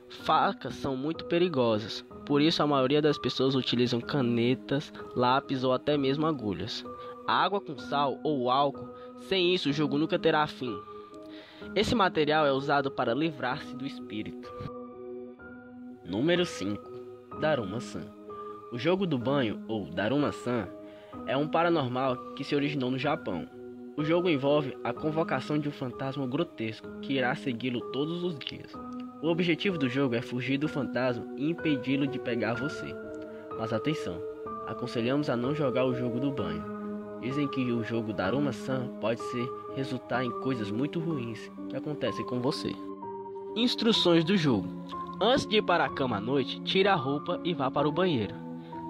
[0.07, 5.97] Facas são muito perigosas, por isso a maioria das pessoas utilizam canetas, lápis ou até
[5.97, 6.86] mesmo agulhas.
[7.27, 8.88] água com sal ou álcool,
[9.27, 10.79] sem isso o jogo nunca terá fim.
[11.73, 14.47] Esse material é usado para livrar-se do espírito.
[16.05, 18.05] Número 5 Daruma-san
[18.71, 20.67] O jogo do banho, ou Daruma-san,
[21.25, 23.49] é um paranormal que se originou no Japão.
[23.95, 28.73] O jogo envolve a convocação de um fantasma grotesco que irá segui-lo todos os dias.
[29.21, 32.88] O objetivo do jogo é fugir do fantasma e impedi-lo de pegar você.
[33.60, 34.19] Mas atenção,
[34.65, 36.63] aconselhamos a não jogar o jogo do banho.
[37.21, 42.41] Dizem que o jogo Daruma-san pode ser resultar em coisas muito ruins que acontecem com
[42.41, 42.71] você.
[43.56, 44.67] Instruções do jogo:
[45.21, 47.91] Antes de ir para a cama à noite, tire a roupa e vá para o
[47.91, 48.34] banheiro.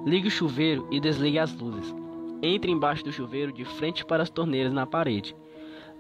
[0.06, 2.03] Ligue o chuveiro e desligue as luzes.
[2.46, 5.34] Entre embaixo do chuveiro de frente para as torneiras na parede.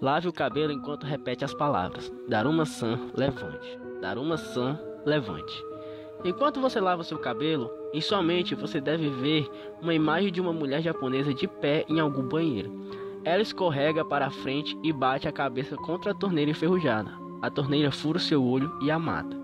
[0.01, 3.79] Lave o cabelo enquanto repete as palavras: Dar uma san, levante.
[4.01, 5.63] Dar uma san, levante.
[6.25, 9.49] Enquanto você lava seu cabelo, em sua mente você deve ver
[9.81, 12.77] uma imagem de uma mulher japonesa de pé em algum banheiro.
[13.23, 17.09] Ela escorrega para a frente e bate a cabeça contra a torneira enferrujada.
[17.41, 19.37] A torneira fura seu olho e a mata.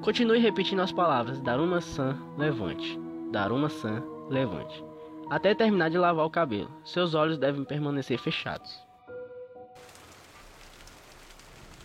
[0.00, 2.98] Continue repetindo as palavras: Dar uma san, levante.
[3.30, 4.89] Dar uma san, levante
[5.30, 6.68] até terminar de lavar o cabelo.
[6.84, 8.76] Seus olhos devem permanecer fechados.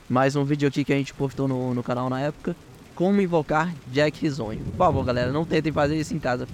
[0.10, 2.56] Mais um vídeo aqui que a gente postou no, no canal na época.
[2.96, 4.64] Como invocar Jack Risonho.
[4.66, 6.48] Por favor, galera, não tentem fazer isso em casa.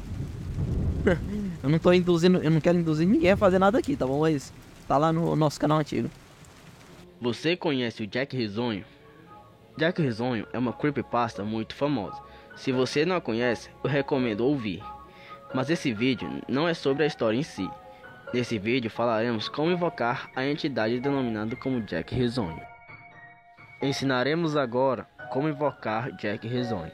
[1.63, 4.21] Eu não tô induzindo, eu não quero induzir ninguém a fazer nada aqui, tá bom?
[4.21, 4.51] Mas
[4.87, 6.09] tá lá no nosso canal antigo.
[7.19, 8.83] Você conhece o Jack Risonho?
[9.77, 12.19] Jack Risonho é uma creepypasta muito famosa.
[12.55, 14.81] Se você não a conhece, eu recomendo ouvir.
[15.53, 17.69] Mas esse vídeo não é sobre a história em si.
[18.33, 22.61] Nesse vídeo falaremos como invocar a entidade denominada como Jack Risonho.
[23.81, 26.91] Ensinaremos agora como invocar Jack Risonho.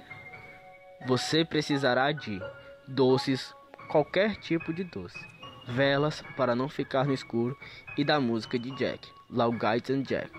[1.06, 2.42] Você precisará de
[2.88, 3.54] doces,
[3.88, 5.20] qualquer tipo de doce,
[5.68, 7.56] velas para não ficar no escuro
[7.98, 10.32] e da música de Jack, Low and Jack.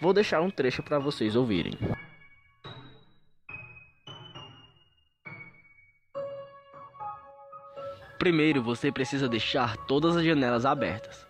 [0.00, 1.76] Vou deixar um trecho para vocês ouvirem.
[8.20, 11.26] Primeiro você precisa deixar todas as janelas abertas,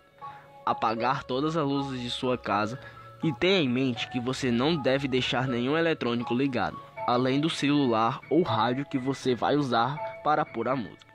[0.67, 2.81] apagar todas as luzes de sua casa
[3.23, 6.77] e tenha em mente que você não deve deixar nenhum eletrônico ligado,
[7.07, 11.15] além do celular ou rádio que você vai usar para pôr a música.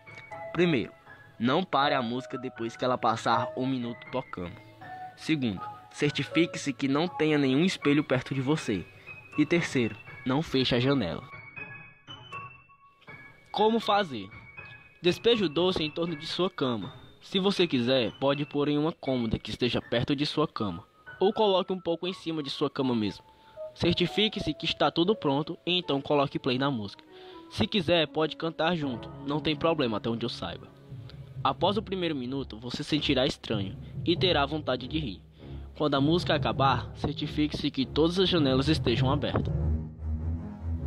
[0.53, 0.93] Primeiro,
[1.37, 4.55] não pare a música depois que ela passar um minuto tocando.
[5.17, 5.59] Segundo,
[5.91, 8.87] certifique-se que não tenha nenhum espelho perto de você.
[9.37, 11.23] E terceiro, não feche a janela.
[13.51, 14.29] Como fazer?
[15.05, 16.91] Despeje o doce em torno de sua cama.
[17.21, 20.83] Se você quiser, pode pôr em uma cômoda que esteja perto de sua cama,
[21.19, 23.23] ou coloque um pouco em cima de sua cama mesmo.
[23.75, 27.03] Certifique-se que está tudo pronto e então coloque play na música.
[27.51, 30.67] Se quiser, pode cantar junto, não tem problema até onde eu saiba.
[31.43, 35.21] Após o primeiro minuto, você sentirá estranho e terá vontade de rir.
[35.77, 39.53] Quando a música acabar, certifique-se que todas as janelas estejam abertas.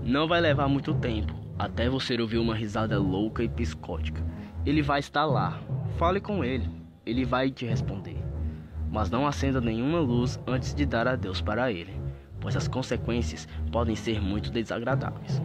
[0.02, 4.25] Não vai levar muito tempo, até você ouvir uma risada louca e psicótica.
[4.64, 5.61] Ele vai estar lá.
[5.97, 6.71] Fale com ele.
[7.05, 8.16] Ele vai te responder.
[8.90, 11.94] Mas não acenda nenhuma luz antes de dar adeus para ele,
[12.40, 15.42] pois as consequências podem ser muito desagradáveis.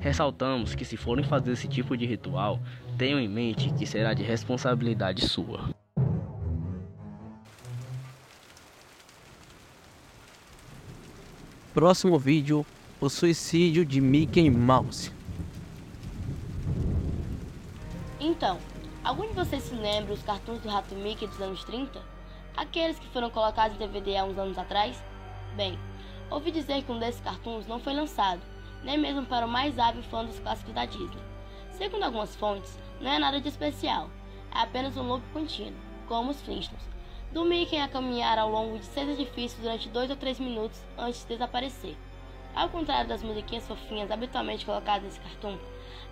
[0.00, 2.60] Ressaltamos que se forem fazer esse tipo de ritual,
[2.98, 5.70] tenham em mente que será de responsabilidade sua.
[11.72, 12.64] Próximo vídeo,
[13.00, 15.12] o suicídio de Mickey Mouse.
[18.28, 18.58] Então,
[19.04, 22.02] algum de vocês se lembra dos cartoons do Rato Mickey dos anos 30?
[22.56, 25.00] Aqueles que foram colocados em DVD há uns anos atrás?
[25.54, 25.78] Bem,
[26.28, 28.42] ouvi dizer que um desses cartoons não foi lançado,
[28.82, 31.22] nem mesmo para o mais hábil fã dos clássicos da Disney.
[31.70, 34.10] Segundo algumas fontes, não é nada de especial,
[34.52, 36.88] é apenas um loop contínuo, como os Flintstones,
[37.32, 41.20] do Mickey a caminhar ao longo de seis edifícios durante dois ou três minutos antes
[41.20, 41.96] de desaparecer.
[42.56, 45.56] Ao contrário das musiquinhas fofinhas habitualmente colocadas nesse cartoon,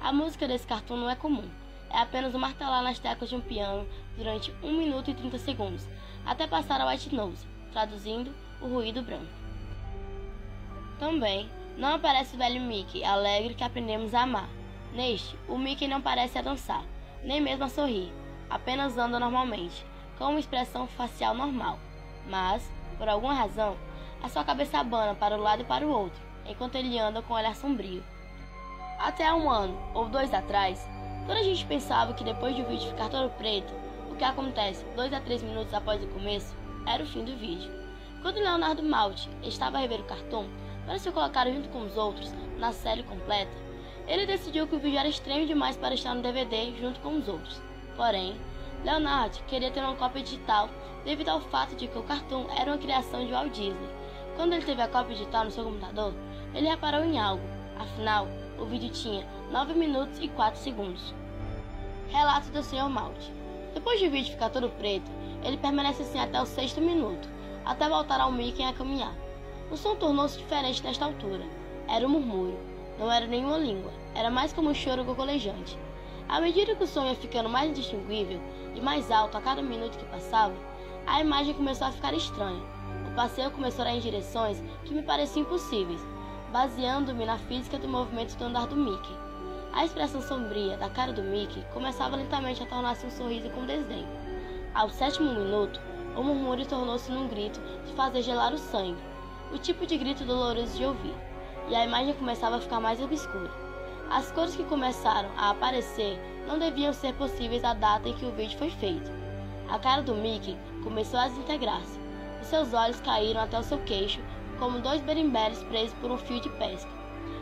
[0.01, 1.51] a música desse cartoon não é comum
[1.95, 5.87] é apenas o martelar nas teclas de um piano durante 1 minuto e 30 segundos,
[6.27, 7.09] até passar a white
[7.73, 9.31] traduzindo o ruído branco.
[10.99, 14.49] Também não aparece o velho Mickey, alegre que aprendemos a amar.
[14.93, 16.83] Neste, o Mickey não parece a dançar,
[17.23, 18.13] nem mesmo a sorrir,
[18.51, 19.87] apenas anda normalmente,
[20.19, 21.79] com uma expressão facial normal.
[22.29, 23.77] Mas, por alguma razão,
[24.21, 27.35] a sua cabeça abana para um lado e para o outro, enquanto ele anda com
[27.35, 28.03] um olhar sombrio.
[28.99, 30.89] Até um ano ou dois atrás,
[31.27, 33.73] Toda a gente pensava que depois de o vídeo ficar todo preto,
[34.11, 36.55] o que acontece 2 a 3 minutos após o começo
[36.87, 37.73] era o fim do vídeo.
[38.21, 40.47] Quando Leonardo Malte estava a rever o cartão
[40.85, 43.53] para ser colocado junto com os outros na série completa,
[44.07, 47.27] ele decidiu que o vídeo era estranho demais para estar no DVD junto com os
[47.27, 47.61] outros.
[47.97, 48.37] Porém,
[48.85, 50.69] Leonardo queria ter uma cópia digital
[51.07, 53.89] devido ao fato de que o cartão era uma criação de Walt Disney.
[54.37, 56.13] Quando ele teve a cópia digital no seu computador,
[56.55, 57.43] ele reparou em algo.
[57.79, 61.15] Afinal, o vídeo tinha 9 minutos e 4 segundos.
[62.09, 62.89] Relato do Sr.
[62.89, 63.33] Malte.
[63.75, 65.11] Depois de o vídeo ficar todo preto,
[65.43, 67.29] ele permanece assim até o sexto minuto,
[67.65, 69.15] até voltar ao Mickey a caminhar.
[69.71, 71.45] O som tornou-se diferente nesta altura.
[71.89, 72.59] Era um murmúrio.
[72.99, 73.91] Não era nenhuma língua.
[74.15, 75.77] Era mais como um choro gogolejante.
[76.29, 78.41] À medida que o som ia ficando mais indistinguível
[78.75, 80.55] e mais alto a cada minuto que passava,
[81.07, 82.63] a imagem começou a ficar estranha.
[83.11, 86.01] O passeio começou a ir em direções que me pareciam impossíveis,
[86.55, 89.13] baseando-me na física do movimento do andar do Mickey.
[89.73, 94.07] A expressão sombria da cara do Mickey começava lentamente a tornar-se um sorriso com desdém.
[94.73, 95.81] Ao sétimo minuto,
[96.17, 99.03] o murmúrio tornou-se num grito de fazer gelar o sangue,
[99.53, 101.17] o tipo de grito doloroso de ouvir,
[101.69, 103.51] e a imagem começava a ficar mais obscura.
[104.09, 108.31] As cores que começaram a aparecer não deviam ser possíveis à data em que o
[108.31, 109.11] vídeo foi feito.
[109.69, 111.99] A cara do Mickey começou a desintegrar-se,
[112.41, 114.21] e seus olhos caíram até o seu queixo
[114.59, 116.91] como dois berimbés presos por um fio de pesca,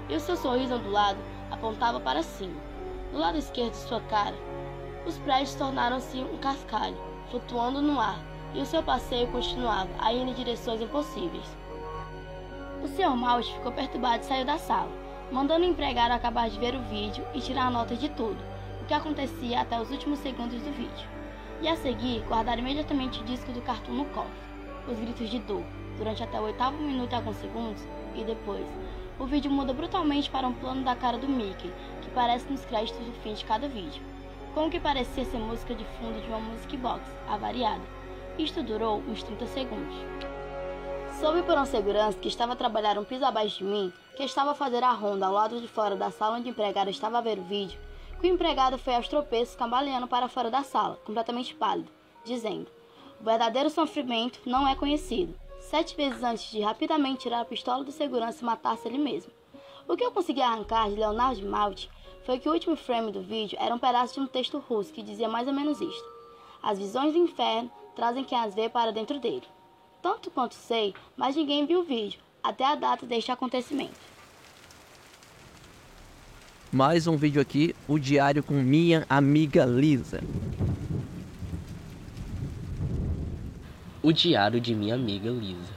[0.09, 1.19] e o seu sorriso ondulado
[1.51, 2.61] apontava para cima.
[3.13, 4.37] Do lado esquerdo de sua cara,
[5.07, 6.97] os prédios tornaram-se um cascalho,
[7.31, 8.19] flutuando no ar,
[8.55, 11.57] e o seu passeio continuava a ir em direções impossíveis.
[12.83, 13.17] O Sr.
[13.17, 14.91] Malte ficou perturbado e saiu da sala,
[15.31, 18.39] mandando o empregado acabar de ver o vídeo e tirar notas de tudo,
[18.81, 21.09] o que acontecia até os últimos segundos do vídeo.
[21.61, 24.31] E a seguir, guardar imediatamente o disco do cartoon no cofre.
[24.89, 25.63] Os gritos de dor,
[26.03, 27.81] durante até o oitavo minuto e alguns segundos,
[28.17, 28.67] e depois,
[29.21, 31.73] o vídeo muda brutalmente para um plano da cara do Mickey,
[32.03, 34.03] que aparece nos créditos do fim de cada vídeo,
[34.53, 37.83] como que parecia ser música de fundo de uma music box, avariada.
[38.37, 39.95] Isto durou uns 30 segundos.
[41.21, 44.51] Soube por um segurança que estava a trabalhar um piso abaixo de mim, que estava
[44.51, 47.21] a fazer a ronda ao lado de fora da sala onde o empregado estava a
[47.21, 47.79] ver o vídeo,
[48.21, 51.93] que o empregado foi aos tropeços cambaleando para fora da sala, completamente pálido,
[52.25, 52.67] dizendo:
[53.21, 55.42] O verdadeiro sofrimento não é conhecido.
[55.71, 59.33] Sete vezes antes de rapidamente tirar a pistola do segurança e matar-se ele mesmo.
[59.89, 61.89] O que eu consegui arrancar de Leonardo de Malte
[62.25, 65.03] foi que o último frame do vídeo era um pedaço de um texto russo que
[65.03, 66.05] dizia mais ou menos isto:
[66.63, 69.47] As visões do inferno trazem quem as vê para dentro dele.
[70.03, 74.13] Tanto quanto sei, mas ninguém viu o vídeo, até a data deste acontecimento.
[76.71, 80.21] Mais um vídeo aqui, o diário com minha amiga Lisa.
[84.05, 85.73] O diário de minha amiga Lisa.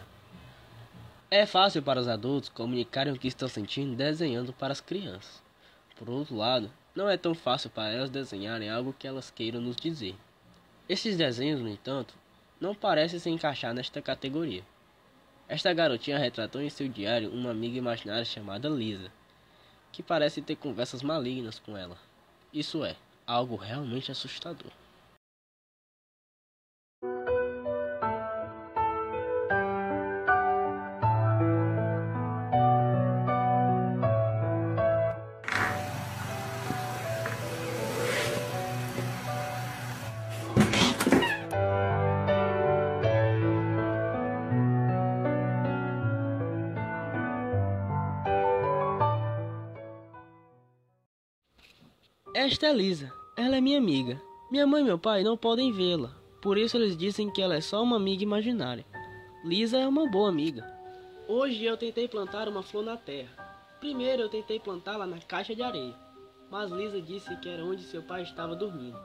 [1.30, 5.44] É fácil para os adultos comunicarem o que estão sentindo desenhando para as crianças.
[5.96, 9.76] Por outro lado, não é tão fácil para elas desenharem algo que elas queiram nos
[9.76, 10.16] dizer.
[10.90, 12.16] Esses desenhos, no entanto,
[12.60, 14.64] não parecem se encaixar nesta categoria.
[15.48, 19.12] Esta garotinha retratou em seu diário uma amiga imaginária chamada Lisa,
[19.92, 21.96] que parece ter conversas malignas com ela.
[22.52, 22.96] Isso é,
[23.28, 24.72] algo realmente assustador.
[52.46, 53.12] Esta é Lisa.
[53.36, 54.22] Ela é minha amiga.
[54.52, 57.60] Minha mãe e meu pai não podem vê-la, por isso eles dizem que ela é
[57.60, 58.86] só uma amiga imaginária.
[59.44, 60.64] Lisa é uma boa amiga.
[61.28, 63.32] Hoje eu tentei plantar uma flor na terra.
[63.80, 65.96] Primeiro eu tentei plantá-la na caixa de areia,
[66.52, 69.00] mas Lisa disse que era onde seu pai estava dormindo.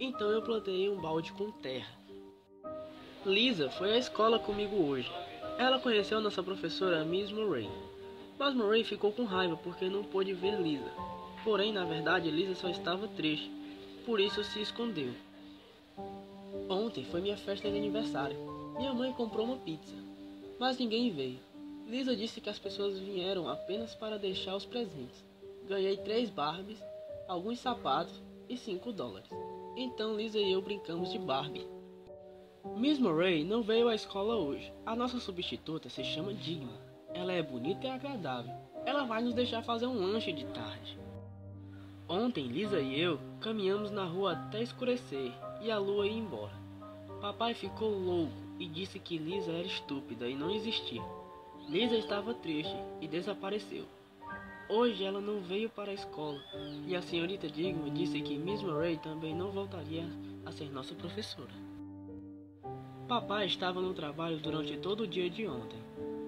[0.00, 1.96] Então eu plantei um balde com terra.
[3.24, 5.08] Lisa foi à escola comigo hoje.
[5.56, 7.70] Ela conheceu nossa professora Miss Murray.
[8.36, 11.11] Mas Murray ficou com raiva porque não pôde ver Lisa.
[11.44, 13.50] Porém, na verdade, Lisa só estava triste,
[14.06, 15.12] por isso se escondeu.
[16.68, 18.36] Ontem foi minha festa de aniversário.
[18.76, 19.94] Minha mãe comprou uma pizza,
[20.58, 21.38] mas ninguém veio.
[21.86, 25.24] Lisa disse que as pessoas vieram apenas para deixar os presentes.
[25.68, 26.82] Ganhei três Barbies,
[27.28, 29.28] alguns sapatos e cinco dólares.
[29.76, 31.66] Então Lisa e eu brincamos de Barbie.
[32.76, 34.72] Miss Murray não veio à escola hoje.
[34.86, 36.80] A nossa substituta se chama Digma.
[37.12, 38.54] Ela é bonita e agradável.
[38.86, 41.01] Ela vai nos deixar fazer um lanche de tarde.
[42.08, 46.52] Ontem, Lisa e eu caminhamos na rua até escurecer e a lua ia embora.
[47.20, 51.02] Papai ficou louco e disse que Lisa era estúpida e não existia.
[51.68, 53.86] Lisa estava triste e desapareceu.
[54.68, 56.40] Hoje ela não veio para a escola
[56.86, 60.04] e a senhorita Digma disse que Miss Murray também não voltaria
[60.44, 61.52] a ser nossa professora.
[63.06, 65.78] Papai estava no trabalho durante todo o dia de ontem.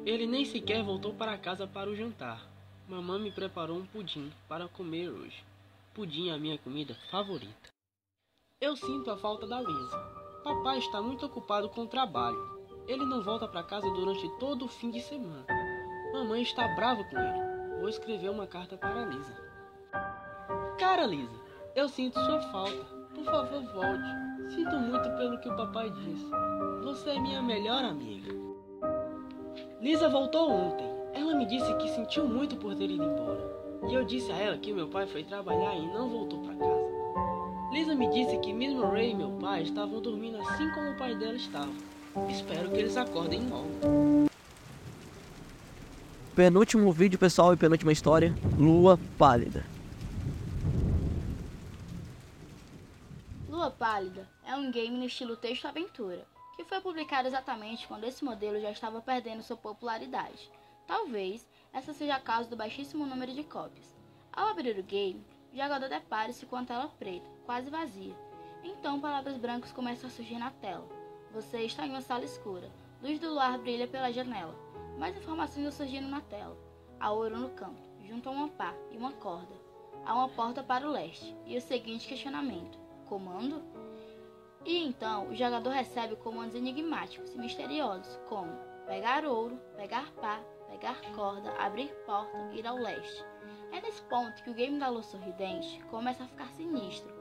[0.04, 2.46] Ele nem sequer voltou para casa para o jantar.
[2.86, 5.42] Mamãe me preparou um pudim para comer hoje.
[5.94, 7.72] Pudim é a minha comida favorita.
[8.60, 9.96] Eu sinto a falta da Lisa.
[10.42, 12.36] Papai está muito ocupado com o trabalho.
[12.88, 15.46] Ele não volta para casa durante todo o fim de semana.
[16.12, 17.78] Mamãe está brava com ele.
[17.78, 19.36] Vou escrever uma carta para Lisa.
[20.80, 21.40] Cara, Lisa,
[21.76, 22.84] eu sinto sua falta.
[23.14, 24.52] Por favor, volte.
[24.52, 26.28] Sinto muito pelo que o papai disse.
[26.82, 28.32] Você é minha melhor amiga.
[29.80, 30.92] Lisa voltou ontem.
[31.12, 33.43] Ela me disse que sentiu muito por ter ido embora.
[33.88, 36.84] E eu disse a ela que meu pai foi trabalhar e não voltou para casa.
[37.70, 41.14] Lisa me disse que Miss Murray e meu pai estavam dormindo assim como o pai
[41.14, 41.72] dela estava.
[42.30, 43.68] Espero que eles acordem logo.
[46.34, 49.64] Penúltimo vídeo, pessoal, e penúltima história: Lua Pálida.
[53.48, 56.26] Lua Pálida é um game no estilo texto-aventura,
[56.56, 60.50] que foi publicado exatamente quando esse modelo já estava perdendo sua popularidade.
[60.86, 63.92] Talvez essa seja a causa do baixíssimo número de cópias.
[64.32, 68.14] Ao abrir o game, o jogador depara-se com a tela preta, quase vazia.
[68.62, 70.88] Então palavras brancas começam a surgir na tela.
[71.32, 72.70] Você está em uma sala escura.
[73.02, 74.54] Luz do luar brilha pela janela.
[74.98, 76.56] Mais informações surgindo na tela.
[77.00, 79.52] Há ouro no canto, junto a uma pá e uma corda.
[80.06, 81.36] Há uma porta para o leste.
[81.44, 83.62] E o seguinte questionamento: Comando?
[84.64, 88.52] E então o jogador recebe comandos enigmáticos e misteriosos, como
[88.86, 90.40] pegar ouro, pegar pá,
[90.74, 93.24] pegar corda, abrir porta, ir ao leste.
[93.70, 97.14] É nesse ponto que o game da lua sorridente começa a ficar sinistro.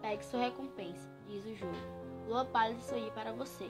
[0.00, 1.74] Pegue sua recompensa, diz o jogo.
[2.28, 3.68] Lua pálida sorri para você.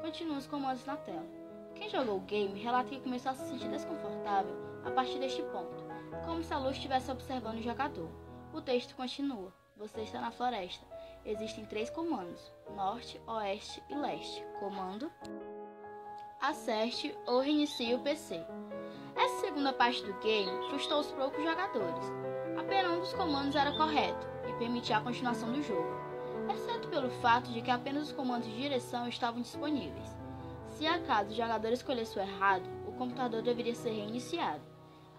[0.00, 1.26] Continua os comandos na tela.
[1.74, 5.84] Quem jogou o game relata que começou a se sentir desconfortável a partir deste ponto,
[6.24, 8.08] como se a lua estivesse observando o jogador.
[8.54, 9.52] O texto continua.
[9.76, 10.84] Você está na floresta.
[11.26, 14.42] Existem três comandos: norte, oeste e leste.
[14.58, 15.12] Comando
[16.40, 18.44] acerte ou reinicie o PC.
[19.18, 22.04] Essa segunda parte do game frustrou os poucos jogadores.
[22.56, 25.90] Apenas um dos comandos era correto e permitia a continuação do jogo,
[26.54, 30.16] exceto pelo fato de que apenas os comandos de direção estavam disponíveis.
[30.68, 34.62] Se acaso o jogador escolhesse o errado, o computador deveria ser reiniciado.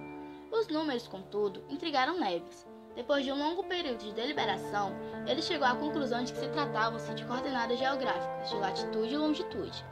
[0.51, 2.67] Os números, contudo, intrigaram Neves.
[2.95, 4.91] Depois de um longo período de deliberação,
[5.27, 9.85] ele chegou à conclusão de que se tratavam-se de coordenadas geográficas de latitude e longitude.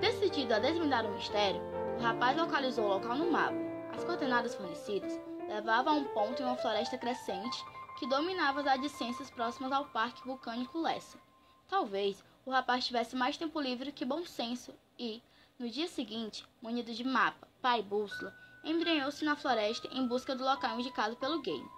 [0.00, 1.60] Decidido a desvendar o mistério,
[1.98, 3.56] o rapaz localizou o local no mapa.
[3.92, 7.64] As coordenadas fornecidas levavam a um ponto em uma floresta crescente
[7.98, 11.18] que dominava as adjacências próximas ao Parque Vulcânico Lessa.
[11.66, 15.22] Talvez o rapaz tivesse mais tempo livre que bom senso e,
[15.58, 18.34] no dia seguinte, munido de mapa, pá e bússola,
[18.64, 21.68] embrenhou-se na floresta em busca do local indicado pelo game.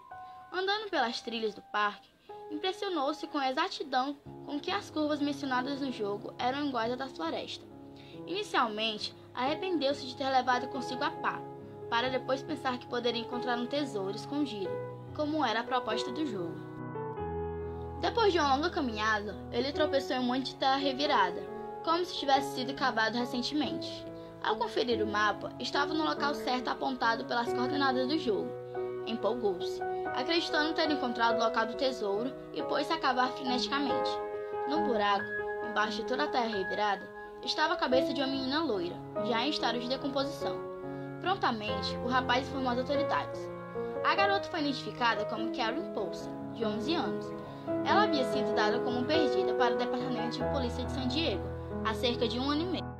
[0.52, 2.08] Andando pelas trilhas do parque,
[2.50, 7.08] impressionou-se com a exatidão com que as curvas mencionadas no jogo eram iguais à da
[7.08, 7.64] floresta.
[8.26, 11.40] Inicialmente, arrependeu-se de ter levado consigo a pá,
[11.90, 14.70] para depois pensar que poderia encontrar um tesouro escondido,
[15.14, 16.66] como era a proposta do jogo.
[18.00, 21.42] Depois de uma longa caminhada, ele tropeçou em um monte de terra revirada,
[21.84, 24.04] como se tivesse sido cavado recentemente.
[24.46, 28.48] Ao conferir o mapa, estava no local certo apontado pelas coordenadas do jogo.
[29.04, 29.82] Empolgou-se,
[30.14, 34.08] acreditando ter encontrado o local do tesouro e pôs-se a cavar freneticamente.
[34.68, 35.26] No buraco,
[35.68, 37.10] embaixo de toda a terra revirada,
[37.44, 38.94] estava a cabeça de uma menina loira,
[39.24, 40.56] já em estado de decomposição.
[41.20, 43.50] Prontamente, o rapaz informou as autoridades.
[44.04, 47.26] A garota foi identificada como Karen Poulsen, de 11 anos.
[47.84, 51.42] Ela havia sido dada como perdida para o Departamento de Polícia de San Diego
[51.84, 52.95] há cerca de um ano e meio.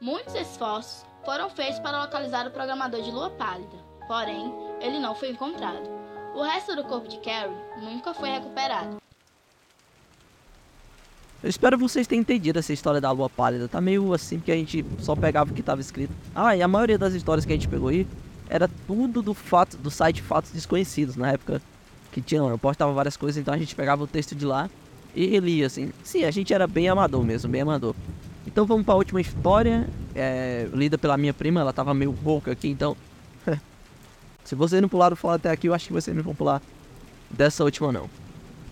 [0.00, 3.76] Muitos esforços foram feitos para localizar o programador de Lua Pálida,
[4.08, 5.90] porém, ele não foi encontrado.
[6.34, 8.96] O resto do corpo de Carrie nunca foi recuperado.
[11.42, 13.68] Eu espero vocês tenham entendido essa história da Lua Pálida.
[13.68, 16.14] Tá meio assim que a gente só pegava o que estava escrito.
[16.34, 18.06] Ah, e a maioria das histórias que a gente pegou aí
[18.48, 21.60] era tudo do fato do site Fatos Desconhecidos, na época
[22.10, 24.70] que tinha, eu postava várias coisas, então a gente pegava o texto de lá
[25.14, 25.92] e lia assim.
[26.02, 27.94] Sim, a gente era bem amador mesmo, bem amador.
[28.46, 32.52] Então vamos para a última história, é, lida pela minha prima, ela tava meio rouca
[32.52, 32.96] aqui, então...
[34.44, 36.62] Se vocês não pularam fora até aqui, eu acho que vocês não vão pular
[37.30, 38.08] dessa última não.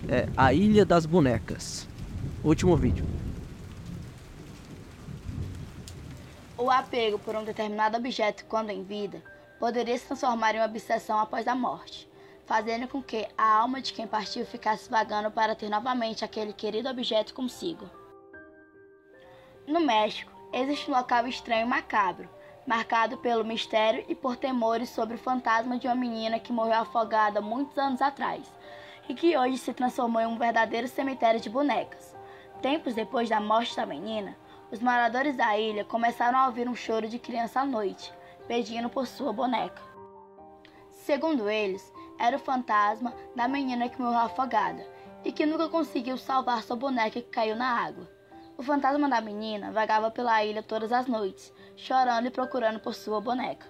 [0.08, 1.86] É A Ilha das Bonecas.
[2.42, 3.04] Último vídeo.
[6.56, 9.22] O apego por um determinado objeto quando em vida
[9.58, 12.08] poderia se transformar em uma obsessão após a morte,
[12.46, 16.88] fazendo com que a alma de quem partiu ficasse vagando para ter novamente aquele querido
[16.88, 17.88] objeto consigo.
[19.68, 22.26] No México, existe um local estranho e macabro,
[22.66, 27.42] marcado pelo mistério e por temores sobre o fantasma de uma menina que morreu afogada
[27.42, 28.50] muitos anos atrás,
[29.06, 32.16] e que hoje se transformou em um verdadeiro cemitério de bonecas.
[32.62, 34.34] Tempos depois da morte da menina,
[34.72, 38.10] os moradores da ilha começaram a ouvir um choro de criança à noite,
[38.46, 39.82] pedindo por sua boneca.
[40.90, 44.82] Segundo eles, era o fantasma da menina que morreu afogada
[45.26, 48.17] e que nunca conseguiu salvar sua boneca que caiu na água.
[48.58, 53.20] O fantasma da menina vagava pela ilha todas as noites, chorando e procurando por sua
[53.20, 53.64] boneca.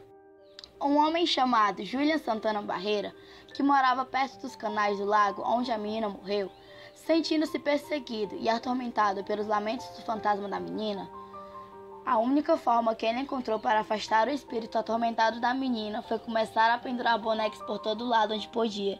[0.81, 3.15] Um homem chamado Julian Santana Barreira,
[3.53, 6.51] que morava perto dos canais do lago onde a menina morreu,
[6.95, 11.07] sentindo-se perseguido e atormentado pelos lamentos do fantasma da menina,
[12.07, 16.73] a única forma que ele encontrou para afastar o espírito atormentado da menina foi começar
[16.73, 18.99] a pendurar bonecas por todo lado onde podia.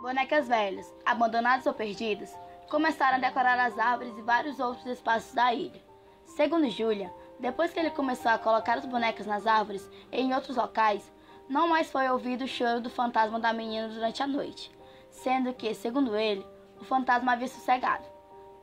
[0.00, 2.36] Bonecas velhas, abandonadas ou perdidas,
[2.70, 5.82] começaram a decorar as árvores e vários outros espaços da ilha.
[6.24, 10.56] Segundo Julia, depois que ele começou a colocar as bonecas nas árvores e em outros
[10.56, 11.12] locais,
[11.48, 14.70] não mais foi ouvido o choro do fantasma da menina durante a noite,
[15.10, 16.46] sendo que, segundo ele,
[16.80, 18.04] o fantasma havia sossegado.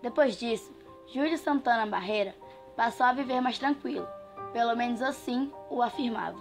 [0.01, 0.73] Depois disso,
[1.07, 2.33] Júlio Santana Barreira
[2.77, 4.07] passou a viver mais tranquilo,
[4.53, 6.39] pelo menos assim o afirmava.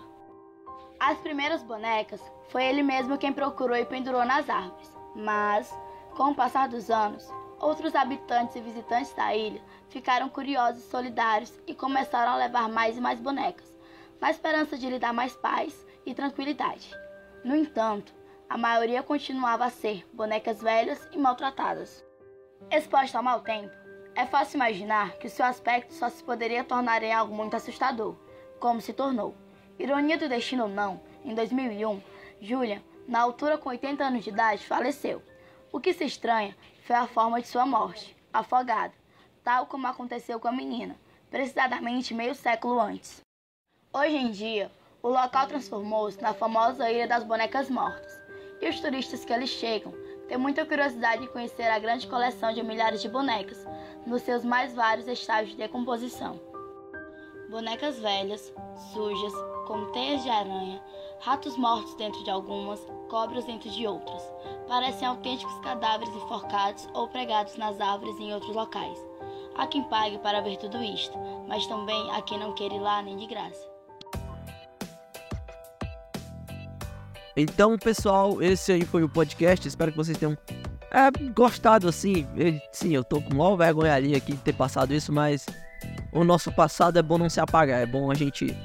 [1.00, 5.76] As primeiras bonecas foi ele mesmo quem procurou e pendurou nas árvores, mas,
[6.16, 7.28] com o passar dos anos,
[7.60, 12.96] outros habitantes e visitantes da ilha ficaram curiosos e solidários e começaram a levar mais
[12.96, 13.76] e mais bonecas,
[14.20, 16.94] na esperança de lhe dar mais paz e tranquilidade.
[17.44, 18.14] No entanto,
[18.48, 22.04] a maioria continuava a ser bonecas velhas e maltratadas.
[22.70, 23.74] Exposta ao mau tempo,
[24.14, 28.16] é fácil imaginar que seu aspecto só se poderia tornar em algo muito assustador,
[28.58, 29.36] como se tornou.
[29.78, 32.00] Ironia do destino ou não, em 2001,
[32.40, 35.22] Julia, na altura com 80 anos de idade, faleceu.
[35.70, 36.56] O que se estranha
[36.86, 38.94] foi a forma de sua morte, afogada,
[39.42, 40.96] tal como aconteceu com a menina,
[41.28, 43.20] precisamente meio século antes.
[43.92, 44.70] Hoje em dia,
[45.02, 48.20] o local transformou-se na famosa Ilha das Bonecas Mortas,
[48.60, 49.92] e os turistas que ali chegam
[50.28, 53.66] têm muita curiosidade em conhecer a grande coleção de milhares de bonecas,
[54.06, 56.40] nos seus mais vários estágios de decomposição.
[57.50, 58.54] Bonecas velhas,
[58.92, 59.34] sujas,
[59.66, 60.80] com teias de aranha,
[61.20, 64.22] ratos mortos dentro de algumas, cobras dentro de outras.
[64.68, 68.98] Parecem autênticos cadáveres enforcados ou pregados nas árvores em outros locais.
[69.56, 73.00] Há quem pague para ver tudo isto, mas também há quem não queira ir lá
[73.00, 73.76] nem de graça.
[77.36, 79.68] Então, pessoal, esse aí foi o podcast.
[79.68, 80.36] Espero que vocês tenham
[80.90, 82.26] é, gostado assim.
[82.36, 85.46] Eu, sim, eu tô com maior vergonha ali aqui de ter passado isso, mas
[86.12, 87.80] o nosso passado é bom não se apagar.
[87.80, 88.56] É bom a gente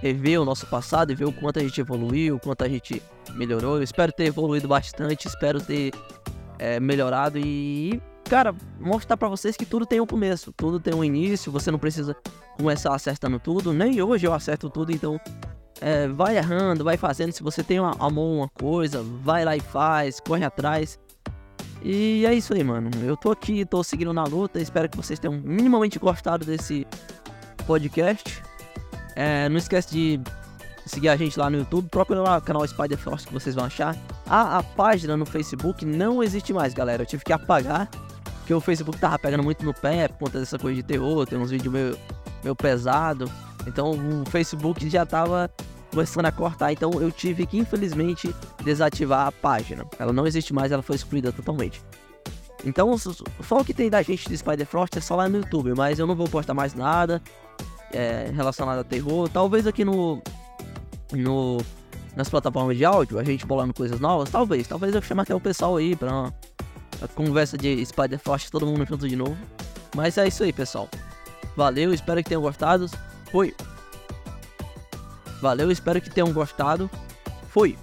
[0.00, 3.02] rever o nosso passado e ver o quanto a gente evoluiu, o quanto a gente
[3.34, 3.76] melhorou.
[3.76, 5.92] Eu espero ter evoluído bastante, espero ter
[6.58, 11.04] é, melhorado e, cara, mostrar para vocês que tudo tem um começo, tudo tem um
[11.04, 11.52] início.
[11.52, 12.16] Você não precisa
[12.56, 13.72] começar acertando tudo.
[13.72, 15.20] Nem hoje eu acerto tudo, então
[15.80, 17.32] é, vai errando, vai fazendo.
[17.32, 20.98] Se você tem uma, amor uma coisa, vai lá e faz, corre atrás.
[21.82, 22.90] E é isso aí, mano.
[23.02, 24.58] Eu tô aqui, tô seguindo na luta.
[24.58, 26.86] Espero que vocês tenham minimamente gostado desse
[27.66, 28.42] podcast.
[29.14, 30.20] É, não esquece de
[30.86, 31.88] seguir a gente lá no YouTube.
[31.88, 33.96] Procura lá o canal Spider Force que vocês vão achar.
[34.26, 37.02] Ah, a página no Facebook não existe mais, galera.
[37.02, 37.88] Eu tive que apagar.
[38.38, 41.26] Porque o Facebook tava pegando muito no pé por conta dessa coisa de terror.
[41.26, 41.98] Tem uns vídeos meio,
[42.42, 43.30] meio pesado.
[43.66, 45.50] Então o Facebook já tava
[45.90, 49.86] começando a cortar, então eu tive que infelizmente desativar a página.
[49.98, 51.80] Ela não existe mais, ela foi excluída totalmente.
[52.64, 55.98] Então, o que tem da gente de Spider Frost é só lá no YouTube, mas
[55.98, 57.22] eu não vou postar mais nada
[57.92, 59.28] é, relacionado a terror.
[59.28, 60.20] Talvez aqui no,
[61.12, 61.58] no
[62.16, 64.66] nas plataformas de áudio, a gente bolando coisas novas, talvez.
[64.68, 66.32] Talvez eu chame até o pessoal aí pra uma
[67.14, 69.36] conversa de Spider Frost, todo mundo junto de novo.
[69.96, 70.88] Mas é isso aí, pessoal.
[71.56, 72.88] Valeu, espero que tenham gostado.
[73.30, 73.54] Fui!
[75.40, 76.88] Valeu, espero que tenham gostado.
[77.48, 77.76] Fui!